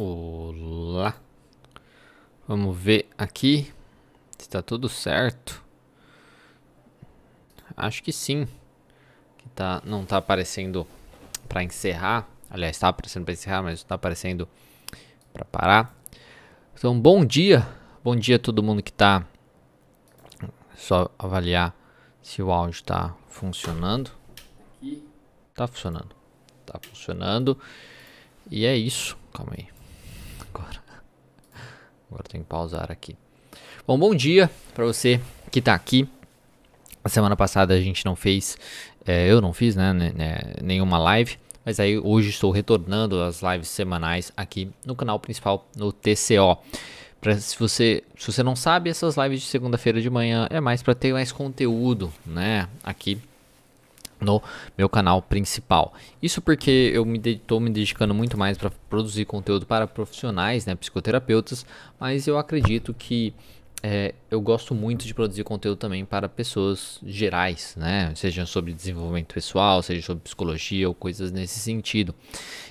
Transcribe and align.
Olá. 0.00 1.16
Vamos 2.46 2.78
ver 2.78 3.08
aqui 3.18 3.72
se 4.38 4.48
tá 4.48 4.62
tudo 4.62 4.88
certo. 4.88 5.60
Acho 7.76 8.00
que 8.04 8.12
sim. 8.12 8.46
Que 9.38 9.48
tá, 9.48 9.82
não 9.84 10.06
tá 10.06 10.18
aparecendo 10.18 10.86
para 11.48 11.64
encerrar. 11.64 12.28
Aliás, 12.48 12.76
está 12.76 12.86
aparecendo 12.86 13.24
para 13.24 13.34
encerrar, 13.34 13.60
mas 13.64 13.80
está 13.80 13.96
aparecendo 13.96 14.48
para 15.32 15.44
parar. 15.44 15.92
Então, 16.74 16.96
bom 17.00 17.24
dia. 17.24 17.66
Bom 18.04 18.14
dia 18.14 18.36
a 18.36 18.38
todo 18.38 18.62
mundo 18.62 18.84
que 18.84 18.92
tá 18.92 19.26
só 20.76 21.10
avaliar 21.18 21.74
se 22.22 22.40
o 22.40 22.52
áudio 22.52 22.76
está 22.76 23.16
funcionando. 23.26 24.12
Tá 25.56 25.66
funcionando. 25.66 26.14
Tá 26.64 26.78
funcionando. 26.88 27.58
E 28.48 28.64
é 28.64 28.76
isso. 28.76 29.18
Calma 29.32 29.54
aí. 29.58 29.77
Agora. 30.58 30.80
Agora 32.10 32.24
tem 32.28 32.42
que 32.42 32.46
pausar 32.48 32.90
aqui. 32.90 33.16
Bom, 33.86 33.98
bom 33.98 34.14
dia 34.14 34.50
para 34.74 34.84
você 34.84 35.20
que 35.50 35.62
tá 35.62 35.72
aqui. 35.72 36.08
A 37.04 37.08
semana 37.08 37.36
passada 37.36 37.74
a 37.74 37.80
gente 37.80 38.04
não 38.04 38.16
fez, 38.16 38.58
é, 39.06 39.30
eu 39.30 39.40
não 39.40 39.52
fiz, 39.52 39.76
né, 39.76 39.92
né, 39.92 40.12
né 40.14 40.40
nenhuma 40.62 40.98
live. 40.98 41.38
Mas 41.64 41.78
aí 41.78 41.98
hoje 41.98 42.30
estou 42.30 42.50
retornando 42.50 43.22
às 43.22 43.40
lives 43.42 43.68
semanais 43.68 44.32
aqui 44.36 44.70
no 44.84 44.96
canal 44.96 45.20
principal, 45.20 45.66
no 45.76 45.92
TCO. 45.92 46.58
Pra, 47.20 47.36
se, 47.36 47.58
você, 47.58 48.02
se 48.16 48.32
você 48.32 48.42
não 48.42 48.56
sabe, 48.56 48.90
essas 48.90 49.16
lives 49.16 49.42
de 49.42 49.46
segunda-feira 49.46 50.00
de 50.00 50.08
manhã 50.08 50.46
é 50.50 50.60
mais 50.60 50.82
para 50.82 50.94
ter 50.94 51.12
mais 51.12 51.30
conteúdo, 51.30 52.12
né? 52.24 52.68
Aqui 52.82 53.20
no 54.20 54.42
meu 54.76 54.88
canal 54.88 55.22
principal. 55.22 55.92
Isso 56.22 56.40
porque 56.40 56.90
eu 56.92 57.04
me 57.04 57.20
estou 57.24 57.60
me 57.60 57.70
dedicando 57.70 58.14
muito 58.14 58.36
mais 58.36 58.58
para 58.58 58.70
produzir 58.88 59.24
conteúdo 59.24 59.66
para 59.66 59.86
profissionais, 59.86 60.66
né, 60.66 60.74
psicoterapeutas, 60.74 61.64
mas 61.98 62.26
eu 62.26 62.38
acredito 62.38 62.94
que 62.94 63.34
é, 63.80 64.12
eu 64.28 64.40
gosto 64.40 64.74
muito 64.74 65.06
de 65.06 65.14
produzir 65.14 65.44
conteúdo 65.44 65.78
também 65.78 66.04
para 66.04 66.28
pessoas 66.28 66.98
gerais, 67.04 67.76
né? 67.76 68.12
Seja 68.16 68.44
sobre 68.44 68.72
desenvolvimento 68.72 69.32
pessoal, 69.32 69.82
seja 69.82 70.02
sobre 70.02 70.24
psicologia 70.24 70.88
ou 70.88 70.94
coisas 70.94 71.30
nesse 71.30 71.60
sentido. 71.60 72.12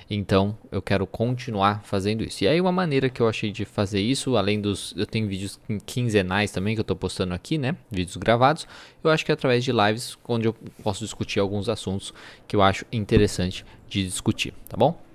Então, 0.09 0.57
eu 0.71 0.81
quero 0.81 1.07
continuar 1.07 1.81
fazendo 1.83 2.23
isso. 2.23 2.43
E 2.43 2.47
aí, 2.47 2.59
uma 2.59 2.71
maneira 2.71 3.09
que 3.09 3.21
eu 3.21 3.27
achei 3.27 3.51
de 3.51 3.63
fazer 3.63 4.01
isso, 4.01 4.35
além 4.35 4.59
dos. 4.59 4.93
Eu 4.97 5.05
tenho 5.05 5.27
vídeos 5.27 5.59
quinzenais 5.85 6.51
também 6.51 6.75
que 6.75 6.79
eu 6.79 6.83
estou 6.83 6.95
postando 6.95 7.33
aqui, 7.33 7.57
né? 7.57 7.75
Vídeos 7.89 8.17
gravados. 8.17 8.67
Eu 9.01 9.09
acho 9.09 9.25
que 9.25 9.31
é 9.31 9.33
através 9.33 9.63
de 9.63 9.71
lives, 9.71 10.17
onde 10.27 10.47
eu 10.47 10.53
posso 10.83 11.03
discutir 11.03 11.39
alguns 11.39 11.69
assuntos 11.69 12.13
que 12.47 12.55
eu 12.55 12.61
acho 12.61 12.85
interessante 12.91 13.65
de 13.87 14.03
discutir, 14.03 14.53
tá 14.67 14.75
bom? 14.75 15.06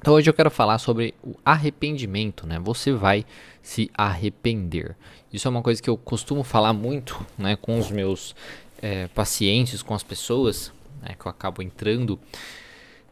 Então 0.00 0.14
hoje 0.14 0.30
eu 0.30 0.34
quero 0.34 0.50
falar 0.50 0.78
sobre 0.78 1.14
o 1.22 1.34
arrependimento, 1.44 2.46
né? 2.46 2.58
Você 2.60 2.92
vai 2.92 3.26
se 3.60 3.90
arrepender. 3.94 4.96
Isso 5.32 5.46
é 5.46 5.50
uma 5.50 5.62
coisa 5.62 5.82
que 5.82 5.90
eu 5.90 5.96
costumo 5.96 6.42
falar 6.42 6.72
muito, 6.72 7.24
né, 7.36 7.56
com 7.56 7.78
os 7.78 7.90
meus 7.90 8.34
é, 8.80 9.08
pacientes, 9.08 9.82
com 9.82 9.94
as 9.94 10.02
pessoas, 10.02 10.72
né, 11.02 11.14
que 11.18 11.26
eu 11.26 11.30
acabo 11.30 11.60
entrando 11.62 12.18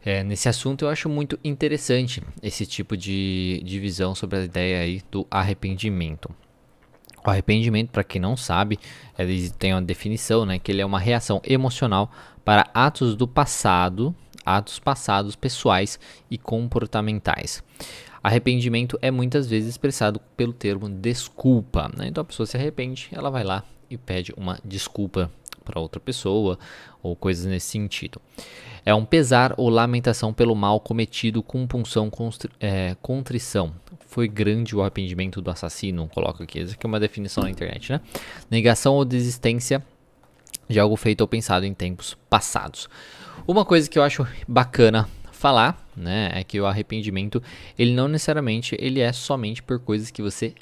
é, 0.05 0.23
nesse 0.23 0.49
assunto. 0.49 0.85
Eu 0.85 0.89
acho 0.89 1.09
muito 1.09 1.39
interessante 1.45 2.23
esse 2.43 2.65
tipo 2.65 2.97
de, 2.97 3.61
de 3.65 3.79
visão 3.79 4.15
sobre 4.15 4.39
a 4.39 4.45
ideia 4.45 4.81
aí 4.81 5.03
do 5.11 5.27
arrependimento. 5.31 6.31
O 7.27 7.29
arrependimento, 7.29 7.91
para 7.91 8.05
quem 8.05 8.21
não 8.21 8.37
sabe, 8.37 8.79
ele 9.19 9.51
tem 9.51 9.75
uma 9.75 9.83
definição, 9.83 10.47
né, 10.47 10.59
que 10.59 10.71
ele 10.71 10.81
é 10.81 10.87
uma 10.87 11.01
reação 11.01 11.43
emocional 11.45 12.11
para 12.45 12.71
atos 12.73 13.17
do 13.17 13.27
passado 13.27 14.15
atos 14.47 14.79
passados 14.79 15.35
pessoais 15.35 15.99
e 16.31 16.39
comportamentais. 16.39 17.63
Arrependimento 18.23 18.99
é 19.03 19.11
muitas 19.11 19.47
vezes 19.47 19.71
expressado 19.71 20.21
pelo 20.37 20.53
termo 20.53 20.89
desculpa. 20.89 21.91
Né? 21.97 22.09
Então 22.09 22.23
a 22.23 22.25
pessoa 22.25 22.47
se 22.47 22.57
arrepende, 22.57 23.09
ela 23.13 23.31
vai 23.31 23.45
lá 23.45 23.63
e 23.91 23.97
pede 23.97 24.33
uma 24.37 24.59
desculpa 24.65 25.31
para 25.65 25.81
outra 25.81 26.01
pessoa 26.01 26.59
ou 27.03 27.15
coisas 27.17 27.45
nesse 27.45 27.67
sentido. 27.67 28.21
É 28.85 28.95
um 28.95 29.05
pesar 29.05 29.53
ou 29.57 29.69
lamentação 29.69 30.33
pelo 30.33 30.55
mal 30.55 30.79
cometido 30.79 31.43
com 31.43 31.67
punção 31.67 32.11
é, 32.61 32.97
contrição. 33.03 33.75
Foi 34.07 34.29
grande 34.29 34.77
o 34.77 34.81
arrependimento 34.81 35.43
do 35.43 35.51
assassino, 35.51 36.09
coloca 36.09 36.45
aqui. 36.45 36.61
Essa 36.61 36.75
aqui 36.75 36.87
é 36.87 36.89
uma 36.89 37.01
definição 37.01 37.43
na 37.43 37.51
internet, 37.51 37.93
né? 37.93 38.01
Negação 38.49 38.95
ou 38.95 39.05
desistência 39.05 39.85
de 40.69 40.79
algo 40.79 40.97
feito 40.97 41.21
ou 41.21 41.29
pensado 41.29 41.65
em 41.65 41.75
tempos 41.75 42.17
passados. 42.29 42.89
Uma 43.47 43.65
coisa 43.65 43.89
que 43.89 43.99
eu 43.99 44.03
acho 44.03 44.27
bacana 44.47 45.09
falar, 45.31 45.87
né, 45.97 46.31
é 46.35 46.43
que 46.43 46.61
o 46.61 46.67
arrependimento, 46.67 47.43
ele 47.79 47.93
não 47.93 48.09
necessariamente 48.09 48.77
ele 48.81 49.01
é 49.01 49.13
somente 49.13 49.63
por 49.63 49.79
coisas 49.79 50.11
que 50.11 50.23
você 50.23 50.55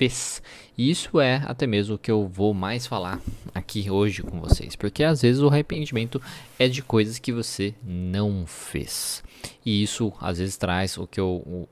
fez. 0.00 0.42
E 0.76 0.90
isso 0.90 1.20
é 1.20 1.42
até 1.46 1.66
mesmo 1.66 1.94
o 1.94 1.98
que 1.98 2.10
eu 2.10 2.26
vou 2.26 2.54
mais 2.54 2.86
falar 2.86 3.20
aqui 3.54 3.90
hoje 3.90 4.22
com 4.22 4.40
vocês, 4.40 4.74
porque 4.74 5.04
às 5.04 5.22
vezes 5.22 5.42
o 5.42 5.48
arrependimento 5.48 6.20
é 6.58 6.68
de 6.68 6.82
coisas 6.82 7.18
que 7.18 7.32
você 7.32 7.74
não 7.84 8.46
fez. 8.46 9.22
E 9.64 9.82
isso 9.82 10.12
às 10.20 10.38
vezes 10.38 10.56
traz 10.56 10.96
o 10.96 11.06
que 11.06 11.20
eu, 11.20 11.68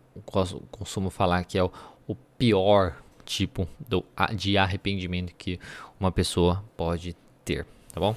costumo 0.70 1.10
falar 1.10 1.44
que 1.44 1.58
é 1.58 1.64
o, 1.64 1.70
o 2.06 2.14
pior 2.14 2.96
tipo 3.24 3.68
do, 3.86 4.04
de 4.34 4.56
arrependimento 4.56 5.34
que 5.34 5.58
uma 5.98 6.12
pessoa 6.12 6.64
pode 6.76 7.16
ter, 7.48 7.66
tá 7.94 7.98
bom? 7.98 8.14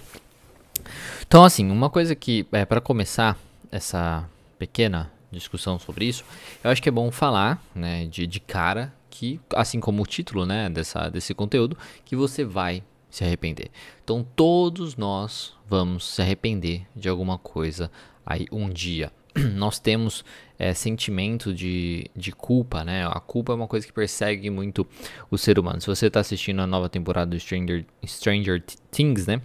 Então, 1.25 1.45
assim, 1.45 1.71
uma 1.71 1.89
coisa 1.89 2.13
que, 2.13 2.45
é, 2.51 2.65
para 2.65 2.81
começar 2.81 3.37
essa 3.71 4.27
pequena 4.59 5.09
discussão 5.31 5.79
sobre 5.79 6.03
isso, 6.03 6.25
eu 6.61 6.69
acho 6.69 6.83
que 6.83 6.89
é 6.89 6.91
bom 6.91 7.09
falar, 7.09 7.63
né, 7.73 8.05
de, 8.07 8.27
de 8.27 8.39
cara, 8.41 8.93
que, 9.09 9.39
assim 9.55 9.79
como 9.79 10.03
o 10.03 10.05
título, 10.05 10.45
né, 10.45 10.69
dessa, 10.69 11.07
desse 11.09 11.33
conteúdo, 11.33 11.77
que 12.03 12.13
você 12.13 12.43
vai 12.43 12.83
se 13.09 13.23
arrepender. 13.23 13.69
Então, 14.03 14.25
todos 14.35 14.97
nós 14.97 15.53
vamos 15.69 16.05
se 16.05 16.21
arrepender 16.21 16.85
de 16.93 17.07
alguma 17.07 17.37
coisa 17.37 17.89
aí 18.25 18.47
um 18.51 18.69
dia. 18.69 19.13
Nós 19.55 19.79
temos 19.79 20.23
é, 20.59 20.73
sentimento 20.73 21.53
de, 21.53 22.05
de 22.15 22.31
culpa, 22.31 22.83
né? 22.83 23.07
A 23.07 23.19
culpa 23.19 23.53
é 23.53 23.55
uma 23.55 23.67
coisa 23.67 23.85
que 23.85 23.93
persegue 23.93 24.49
muito 24.49 24.85
o 25.29 25.37
ser 25.37 25.57
humano. 25.57 25.81
Se 25.81 25.87
você 25.87 26.07
está 26.07 26.19
assistindo 26.19 26.61
a 26.61 26.67
nova 26.67 26.89
temporada 26.89 27.31
do 27.31 27.39
Stranger, 27.39 27.85
Stranger 28.05 28.63
Things, 28.91 29.27
né? 29.27 29.41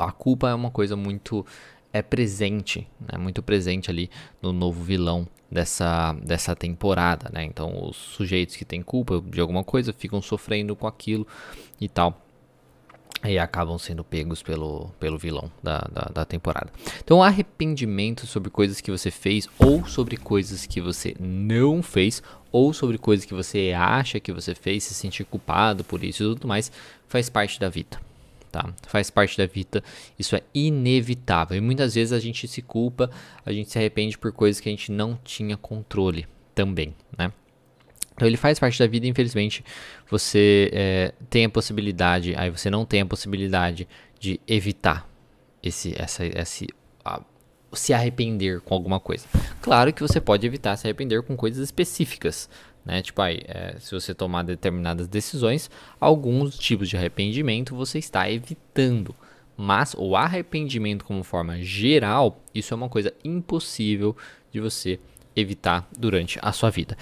a 0.00 0.10
culpa 0.10 0.50
é 0.50 0.54
uma 0.54 0.70
coisa 0.70 0.96
muito 0.96 1.46
é 1.92 2.02
presente, 2.02 2.88
né? 3.00 3.18
muito 3.18 3.42
presente 3.42 3.90
ali 3.90 4.10
no 4.40 4.52
novo 4.52 4.82
vilão 4.82 5.28
dessa, 5.50 6.12
dessa 6.14 6.54
temporada, 6.54 7.28
né? 7.32 7.44
Então 7.44 7.84
os 7.84 7.96
sujeitos 7.96 8.56
que 8.56 8.64
têm 8.64 8.82
culpa 8.82 9.20
de 9.20 9.40
alguma 9.40 9.64
coisa 9.64 9.92
ficam 9.92 10.22
sofrendo 10.22 10.76
com 10.76 10.86
aquilo 10.86 11.26
e 11.80 11.88
tal. 11.88 12.26
E 13.22 13.38
acabam 13.38 13.78
sendo 13.78 14.02
pegos 14.02 14.42
pelo, 14.42 14.90
pelo 14.98 15.18
vilão 15.18 15.50
da, 15.62 15.78
da, 15.92 16.10
da 16.12 16.24
temporada. 16.24 16.72
Então, 17.04 17.22
arrependimento 17.22 18.26
sobre 18.26 18.48
coisas 18.48 18.80
que 18.80 18.90
você 18.90 19.10
fez, 19.10 19.46
ou 19.58 19.86
sobre 19.86 20.16
coisas 20.16 20.64
que 20.64 20.80
você 20.80 21.14
não 21.20 21.82
fez, 21.82 22.22
ou 22.50 22.72
sobre 22.72 22.96
coisas 22.96 23.26
que 23.26 23.34
você 23.34 23.74
acha 23.76 24.18
que 24.18 24.32
você 24.32 24.54
fez, 24.54 24.84
se 24.84 24.94
sentir 24.94 25.24
culpado 25.24 25.84
por 25.84 26.02
isso 26.02 26.22
e 26.22 26.26
tudo 26.26 26.48
mais, 26.48 26.72
faz 27.08 27.28
parte 27.28 27.60
da 27.60 27.68
vida 27.68 27.98
tá? 28.50 28.72
Faz 28.86 29.10
parte 29.10 29.38
da 29.38 29.46
vida, 29.46 29.82
isso 30.18 30.34
é 30.34 30.42
inevitável. 30.52 31.56
E 31.56 31.60
muitas 31.60 31.94
vezes 31.94 32.12
a 32.12 32.18
gente 32.18 32.46
se 32.48 32.60
culpa, 32.60 33.10
a 33.46 33.52
gente 33.52 33.70
se 33.70 33.78
arrepende 33.78 34.18
por 34.18 34.32
coisas 34.32 34.60
que 34.60 34.68
a 34.68 34.72
gente 34.72 34.90
não 34.90 35.18
tinha 35.24 35.56
controle 35.56 36.26
também, 36.54 36.94
né? 37.16 37.32
Então 38.20 38.28
ele 38.28 38.36
faz 38.36 38.58
parte 38.58 38.78
da 38.78 38.86
vida, 38.86 39.06
infelizmente, 39.06 39.64
você 40.10 40.68
é, 40.74 41.14
tem 41.30 41.46
a 41.46 41.48
possibilidade, 41.48 42.34
aí 42.36 42.50
você 42.50 42.68
não 42.68 42.84
tem 42.84 43.00
a 43.00 43.06
possibilidade 43.06 43.88
de 44.18 44.38
evitar 44.46 45.08
esse, 45.62 45.94
essa, 45.98 46.26
esse, 46.26 46.66
a, 47.02 47.22
se 47.72 47.94
arrepender 47.94 48.60
com 48.60 48.74
alguma 48.74 49.00
coisa. 49.00 49.26
Claro 49.62 49.90
que 49.90 50.02
você 50.02 50.20
pode 50.20 50.46
evitar 50.46 50.76
se 50.76 50.86
arrepender 50.86 51.22
com 51.22 51.34
coisas 51.34 51.64
específicas, 51.64 52.50
né? 52.84 53.00
Tipo, 53.00 53.22
aí, 53.22 53.40
é, 53.48 53.76
se 53.80 53.90
você 53.90 54.12
tomar 54.12 54.42
determinadas 54.42 55.08
decisões, 55.08 55.70
alguns 55.98 56.58
tipos 56.58 56.90
de 56.90 56.98
arrependimento 56.98 57.74
você 57.74 57.98
está 57.98 58.30
evitando. 58.30 59.14
Mas 59.56 59.94
o 59.96 60.14
arrependimento, 60.14 61.06
como 61.06 61.24
forma 61.24 61.62
geral, 61.62 62.38
isso 62.54 62.74
é 62.74 62.76
uma 62.76 62.90
coisa 62.90 63.14
impossível 63.24 64.14
de 64.52 64.60
você 64.60 65.00
evitar 65.34 65.88
durante 65.98 66.38
a 66.42 66.52
sua 66.52 66.68
vida. 66.68 66.98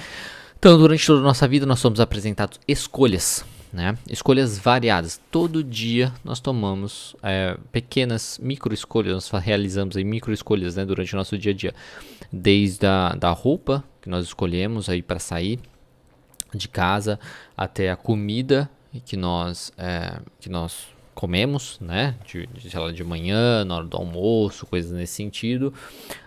Então, 0.58 0.76
durante 0.76 1.06
toda 1.06 1.20
a 1.20 1.22
nossa 1.22 1.46
vida, 1.46 1.64
nós 1.64 1.78
somos 1.78 2.00
apresentados 2.00 2.58
escolhas, 2.66 3.44
né? 3.72 3.96
Escolhas 4.10 4.58
variadas. 4.58 5.20
Todo 5.30 5.62
dia 5.62 6.12
nós 6.24 6.40
tomamos 6.40 7.14
é, 7.22 7.56
pequenas 7.70 8.40
micro 8.42 8.74
escolhas, 8.74 9.30
nós 9.30 9.44
realizamos 9.44 9.96
aí 9.96 10.02
micro 10.02 10.32
escolhas, 10.32 10.74
né? 10.74 10.84
Durante 10.84 11.14
o 11.14 11.16
nosso 11.16 11.38
dia 11.38 11.52
a 11.52 11.54
dia, 11.54 11.72
desde 12.32 12.84
a 12.86 13.10
da 13.10 13.30
roupa 13.30 13.84
que 14.02 14.08
nós 14.08 14.26
escolhemos 14.26 14.88
aí 14.88 15.00
para 15.00 15.20
sair 15.20 15.60
de 16.52 16.66
casa 16.66 17.20
até 17.56 17.88
a 17.88 17.96
comida 17.96 18.68
que 19.04 19.16
nós 19.16 19.70
é, 19.78 20.18
que 20.40 20.48
nós 20.48 20.88
comemos, 21.14 21.78
né? 21.80 22.16
De, 22.26 22.48
de, 22.48 22.68
sei 22.68 22.80
lá, 22.80 22.90
de 22.90 23.04
manhã, 23.04 23.64
na 23.64 23.76
hora 23.76 23.86
do 23.86 23.96
almoço, 23.96 24.66
coisas 24.66 24.90
nesse 24.90 25.14
sentido, 25.14 25.72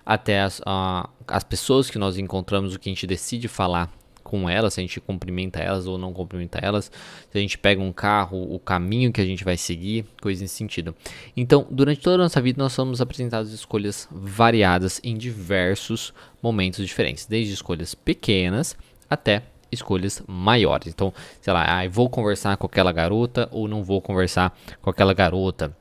até 0.05 0.41
as, 0.41 0.61
a, 0.65 1.09
as 1.27 1.43
pessoas 1.43 1.89
que 1.89 1.99
nós 1.99 2.17
encontramos, 2.17 2.73
o 2.73 2.79
que 2.79 2.89
a 2.89 2.93
gente 2.93 3.05
decide 3.05 3.49
falar 3.49 3.91
com 4.23 4.49
elas, 4.49 4.73
se 4.73 4.79
a 4.79 4.83
gente 4.83 4.99
cumprimenta 4.99 5.59
elas 5.59 5.87
ou 5.87 5.97
não 5.97 6.13
cumprimenta 6.13 6.59
elas, 6.61 6.91
se 7.31 7.37
a 7.37 7.41
gente 7.41 7.57
pega 7.57 7.81
um 7.81 7.91
carro, 7.91 8.53
o 8.53 8.59
caminho 8.59 9.11
que 9.11 9.21
a 9.21 9.25
gente 9.25 9.43
vai 9.43 9.57
seguir, 9.57 10.05
coisa 10.21 10.41
nesse 10.41 10.55
sentido. 10.55 10.95
Então, 11.35 11.67
durante 11.69 12.01
toda 12.01 12.15
a 12.15 12.19
nossa 12.19 12.41
vida, 12.41 12.61
nós 12.61 12.73
somos 12.73 13.01
apresentados 13.01 13.51
escolhas 13.51 14.07
variadas 14.11 14.99
em 15.03 15.17
diversos 15.17 16.13
momentos 16.41 16.85
diferentes, 16.85 17.25
desde 17.25 17.53
escolhas 17.53 17.93
pequenas 17.93 18.77
até 19.09 19.43
escolhas 19.71 20.21
maiores. 20.27 20.87
Então, 20.87 21.13
sei 21.39 21.53
lá, 21.53 21.63
ah, 21.65 21.87
vou 21.87 22.09
conversar 22.09 22.57
com 22.57 22.67
aquela 22.67 22.91
garota 22.91 23.47
ou 23.51 23.67
não 23.67 23.83
vou 23.83 24.01
conversar 24.01 24.55
com 24.81 24.89
aquela 24.89 25.13
garota 25.13 25.75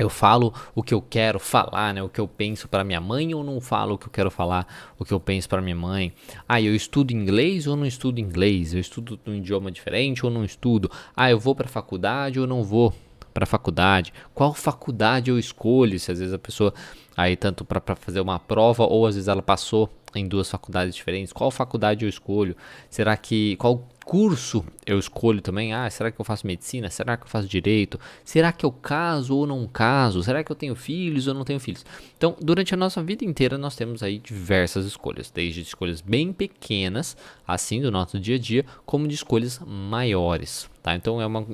eu 0.00 0.08
falo 0.08 0.54
o 0.74 0.82
que 0.82 0.94
eu 0.94 1.02
quero 1.02 1.38
falar, 1.38 1.92
né? 1.92 2.02
O 2.02 2.08
que 2.08 2.18
eu 2.18 2.26
penso 2.26 2.66
para 2.66 2.82
minha 2.82 3.00
mãe 3.00 3.34
ou 3.34 3.44
não 3.44 3.60
falo 3.60 3.94
o 3.94 3.98
que 3.98 4.06
eu 4.06 4.10
quero 4.10 4.30
falar, 4.30 4.66
o 4.98 5.04
que 5.04 5.12
eu 5.12 5.20
penso 5.20 5.46
para 5.46 5.60
minha 5.60 5.76
mãe? 5.76 6.10
Ah, 6.48 6.58
eu 6.58 6.74
estudo 6.74 7.12
inglês 7.12 7.66
ou 7.66 7.76
não 7.76 7.84
estudo 7.84 8.18
inglês? 8.18 8.72
Eu 8.72 8.80
estudo 8.80 9.20
um 9.26 9.34
idioma 9.34 9.70
diferente 9.70 10.24
ou 10.24 10.32
não 10.32 10.42
estudo? 10.42 10.90
Ah, 11.14 11.30
eu 11.30 11.38
vou 11.38 11.54
para 11.54 11.68
faculdade 11.68 12.40
ou 12.40 12.46
não 12.46 12.64
vou 12.64 12.94
para 13.34 13.44
faculdade? 13.44 14.14
Qual 14.32 14.54
faculdade 14.54 15.30
eu 15.30 15.38
escolho? 15.38 16.00
Se 16.00 16.10
às 16.10 16.18
vezes 16.18 16.32
a 16.32 16.38
pessoa 16.38 16.72
aí 17.14 17.36
tanto 17.36 17.62
para 17.62 17.94
fazer 17.94 18.20
uma 18.20 18.38
prova 18.38 18.84
ou 18.84 19.06
às 19.06 19.16
vezes 19.16 19.28
ela 19.28 19.42
passou 19.42 19.90
em 20.14 20.26
duas 20.26 20.50
faculdades 20.50 20.94
diferentes. 20.94 21.30
Qual 21.30 21.50
faculdade 21.50 22.06
eu 22.06 22.08
escolho? 22.08 22.56
Será 22.88 23.16
que 23.18 23.54
qual 23.56 23.86
curso 24.10 24.64
eu 24.84 24.98
escolho 24.98 25.40
também? 25.40 25.72
Ah, 25.72 25.88
será 25.88 26.10
que 26.10 26.20
eu 26.20 26.24
faço 26.24 26.44
medicina? 26.44 26.90
Será 26.90 27.16
que 27.16 27.22
eu 27.22 27.28
faço 27.28 27.46
direito? 27.46 27.96
Será 28.24 28.50
que 28.50 28.66
eu 28.66 28.72
caso 28.72 29.36
ou 29.36 29.46
não 29.46 29.68
caso? 29.68 30.20
Será 30.20 30.42
que 30.42 30.50
eu 30.50 30.56
tenho 30.56 30.74
filhos 30.74 31.28
ou 31.28 31.34
não 31.34 31.44
tenho 31.44 31.60
filhos? 31.60 31.86
Então, 32.18 32.34
durante 32.42 32.74
a 32.74 32.76
nossa 32.76 33.00
vida 33.04 33.24
inteira 33.24 33.56
nós 33.56 33.76
temos 33.76 34.02
aí 34.02 34.18
diversas 34.18 34.84
escolhas, 34.84 35.30
desde 35.30 35.60
escolhas 35.60 36.00
bem 36.00 36.32
pequenas, 36.32 37.16
assim 37.46 37.80
do 37.80 37.88
nosso 37.88 38.18
dia 38.18 38.34
a 38.34 38.38
dia, 38.40 38.66
como 38.84 39.06
de 39.06 39.14
escolhas 39.14 39.60
maiores, 39.64 40.68
tá? 40.82 40.92
Então 40.96 41.22
é 41.22 41.26
uma 41.26 41.46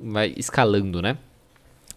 vai 0.00 0.34
escalando, 0.36 1.00
né? 1.00 1.16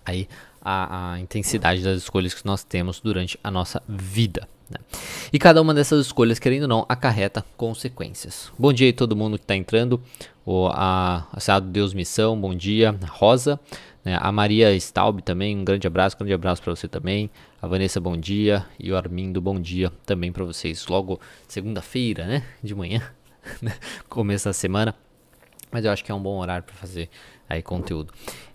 Aí 0.06 0.28
a, 0.62 1.14
a 1.14 1.20
intensidade 1.20 1.82
das 1.82 1.98
escolhas 1.98 2.36
que 2.36 2.46
nós 2.46 2.64
temos 2.64 3.00
durante 3.00 3.40
a 3.44 3.50
nossa 3.50 3.82
vida. 3.88 4.48
Né? 4.70 4.78
E 5.32 5.40
cada 5.40 5.62
uma 5.62 5.74
dessas 5.74 6.06
escolhas, 6.06 6.40
querendo 6.40 6.64
ou 6.64 6.68
não, 6.68 6.86
acarreta 6.88 7.44
consequências. 7.58 8.52
Bom 8.58 8.72
dia 8.72 8.88
aí 8.88 8.94
todo 8.94 9.16
mundo 9.16 9.38
que 9.38 9.44
está 9.44 9.56
entrando. 9.56 10.02
O, 10.46 10.68
a, 10.68 11.28
a 11.32 11.60
Deus 11.60 11.94
Missão, 11.94 12.40
bom 12.40 12.54
dia. 12.54 12.96
Rosa, 13.10 13.60
né? 14.04 14.18
a 14.20 14.32
Maria 14.32 14.76
Staub 14.76 15.22
também, 15.22 15.58
um 15.58 15.64
grande 15.64 15.88
abraço, 15.88 16.18
grande 16.18 16.34
abraço 16.34 16.62
para 16.62 16.76
você 16.76 16.88
também. 16.88 17.30
A 17.62 17.68
Vanessa, 17.68 18.00
bom 18.00 18.18
dia. 18.18 18.66
E 18.80 18.92
o 18.92 18.98
Armindo, 18.98 19.42
bom 19.42 19.60
dia 19.60 19.92
também 20.06 20.32
para 20.32 20.44
vocês. 20.44 20.86
Logo 20.88 21.20
segunda-feira, 21.48 22.26
né? 22.26 22.44
De 22.62 22.76
manhã, 22.76 23.02
né? 23.62 23.74
começo 24.10 24.46
da 24.46 24.54
semana. 24.54 24.96
Mas 25.72 25.86
eu 25.86 25.92
acho 25.92 26.04
que 26.04 26.12
é 26.12 26.16
um 26.16 26.22
bom 26.22 26.38
horário 26.38 26.64
para 26.64 26.76
fazer 26.76 27.10
aí 27.50 27.62
conteúdo. 27.62 28.14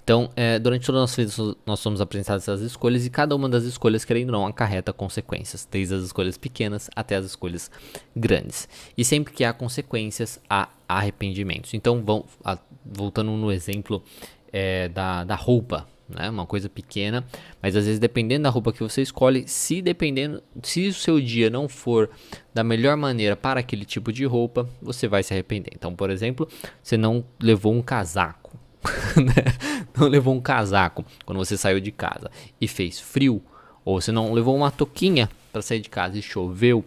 Então, 0.08 0.30
é, 0.34 0.58
durante 0.58 0.86
toda 0.86 0.96
a 0.96 1.00
nossa 1.02 1.22
vida, 1.22 1.54
nós 1.66 1.80
somos 1.80 2.00
apresentados 2.00 2.42
essas 2.42 2.62
escolhas 2.62 3.04
e 3.04 3.10
cada 3.10 3.36
uma 3.36 3.46
das 3.46 3.64
escolhas, 3.64 4.06
querendo 4.06 4.30
ou 4.30 4.40
não, 4.40 4.46
acarreta 4.46 4.90
consequências, 4.90 5.68
desde 5.70 5.96
as 5.96 6.02
escolhas 6.02 6.38
pequenas 6.38 6.88
até 6.96 7.14
as 7.14 7.26
escolhas 7.26 7.70
grandes. 8.16 8.66
E 8.96 9.04
sempre 9.04 9.34
que 9.34 9.44
há 9.44 9.52
consequências, 9.52 10.40
há 10.48 10.70
arrependimentos. 10.88 11.74
Então, 11.74 12.02
vão, 12.02 12.24
a, 12.42 12.56
voltando 12.82 13.32
no 13.32 13.52
exemplo 13.52 14.02
é, 14.50 14.88
da, 14.88 15.24
da 15.24 15.34
roupa, 15.34 15.86
né? 16.08 16.30
Uma 16.30 16.46
coisa 16.46 16.70
pequena, 16.70 17.22
mas 17.60 17.76
às 17.76 17.84
vezes 17.84 18.00
dependendo 18.00 18.44
da 18.44 18.48
roupa 18.48 18.72
que 18.72 18.82
você 18.82 19.02
escolhe, 19.02 19.46
se 19.46 19.82
dependendo, 19.82 20.42
se 20.62 20.88
o 20.88 20.94
seu 20.94 21.20
dia 21.20 21.50
não 21.50 21.68
for 21.68 22.08
da 22.54 22.64
melhor 22.64 22.96
maneira 22.96 23.36
para 23.36 23.60
aquele 23.60 23.84
tipo 23.84 24.10
de 24.10 24.24
roupa, 24.24 24.66
você 24.80 25.06
vai 25.06 25.22
se 25.22 25.34
arrepender. 25.34 25.72
Então, 25.74 25.94
por 25.94 26.08
exemplo, 26.08 26.48
você 26.82 26.96
não 26.96 27.22
levou 27.38 27.74
um 27.74 27.82
casaco? 27.82 28.47
não 29.96 30.08
levou 30.08 30.34
um 30.34 30.40
casaco 30.40 31.04
quando 31.24 31.38
você 31.38 31.56
saiu 31.56 31.80
de 31.80 31.90
casa 31.90 32.30
e 32.60 32.68
fez 32.68 33.00
frio, 33.00 33.42
ou 33.84 34.00
você 34.00 34.12
não 34.12 34.32
levou 34.32 34.56
uma 34.56 34.70
toquinha 34.70 35.28
para 35.52 35.62
sair 35.62 35.80
de 35.80 35.88
casa 35.88 36.18
e 36.18 36.22
choveu, 36.22 36.84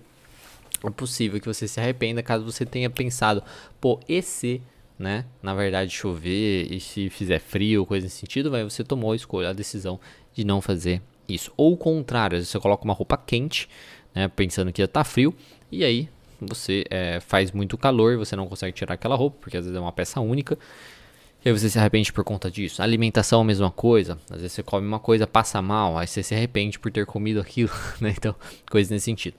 é 0.84 0.90
possível 0.90 1.40
que 1.40 1.48
você 1.48 1.68
se 1.68 1.80
arrependa 1.80 2.24
caso 2.24 2.44
você 2.44 2.66
tenha 2.66 2.90
pensado, 2.90 3.44
pô, 3.80 4.00
esse, 4.08 4.62
né, 4.98 5.26
na 5.42 5.54
verdade 5.54 5.92
chover 5.92 6.72
e 6.72 6.80
se 6.80 7.10
fizer 7.10 7.40
frio, 7.40 7.86
coisa 7.86 8.06
nesse 8.06 8.18
sentido, 8.18 8.50
vai 8.50 8.64
você 8.64 8.84
tomou 8.84 9.12
a 9.12 9.16
escolha, 9.16 9.50
a 9.50 9.54
decisão 9.54 10.00
de 10.34 10.44
não 10.44 10.62
fazer 10.62 11.02
isso. 11.28 11.52
Ou 11.56 11.74
o 11.74 11.78
contrário, 11.78 12.44
você 12.44 12.60
coloca 12.60 12.84
uma 12.84 12.94
roupa 12.94 13.18
quente, 13.18 13.70
né, 14.14 14.28
pensando 14.28 14.72
que 14.72 14.82
estar 14.82 15.02
tá 15.02 15.04
frio, 15.04 15.36
e 15.72 15.84
aí 15.84 16.10
você 16.40 16.84
é, 16.90 17.20
faz 17.20 17.52
muito 17.52 17.78
calor, 17.78 18.18
você 18.18 18.36
não 18.36 18.48
consegue 18.48 18.76
tirar 18.76 18.96
aquela 18.96 19.16
roupa, 19.16 19.38
porque 19.42 19.58
às 19.58 19.66
vezes 19.66 19.78
é 19.78 19.80
uma 19.80 19.92
peça 19.92 20.20
única, 20.20 20.58
e 21.44 21.50
aí 21.50 21.58
você 21.58 21.70
se 21.70 21.80
arrepende 21.80 22.14
por 22.14 22.24
conta 22.24 22.52
disso. 22.52 22.82
A 22.82 22.86
alimentação 22.86 23.40
é 23.40 23.42
a 23.42 23.46
mesma 23.46 23.72
coisa. 23.72 24.18
Às 24.30 24.42
vezes 24.42 24.54
você 24.54 24.64
come 24.64 24.86
uma 24.88 25.00
coisa, 25.00 25.26
passa 25.26 25.62
mal, 25.62 25.98
aí 25.98 26.06
você 26.06 26.22
se 26.22 26.36
arrepende 26.36 26.78
por 26.78 26.92
ter 26.92 27.06
comido 27.06 27.40
aquilo, 27.40 27.72
né? 28.00 28.14
Então, 28.16 28.36
coisas 28.70 28.92
nesse 28.92 29.06
sentido. 29.06 29.36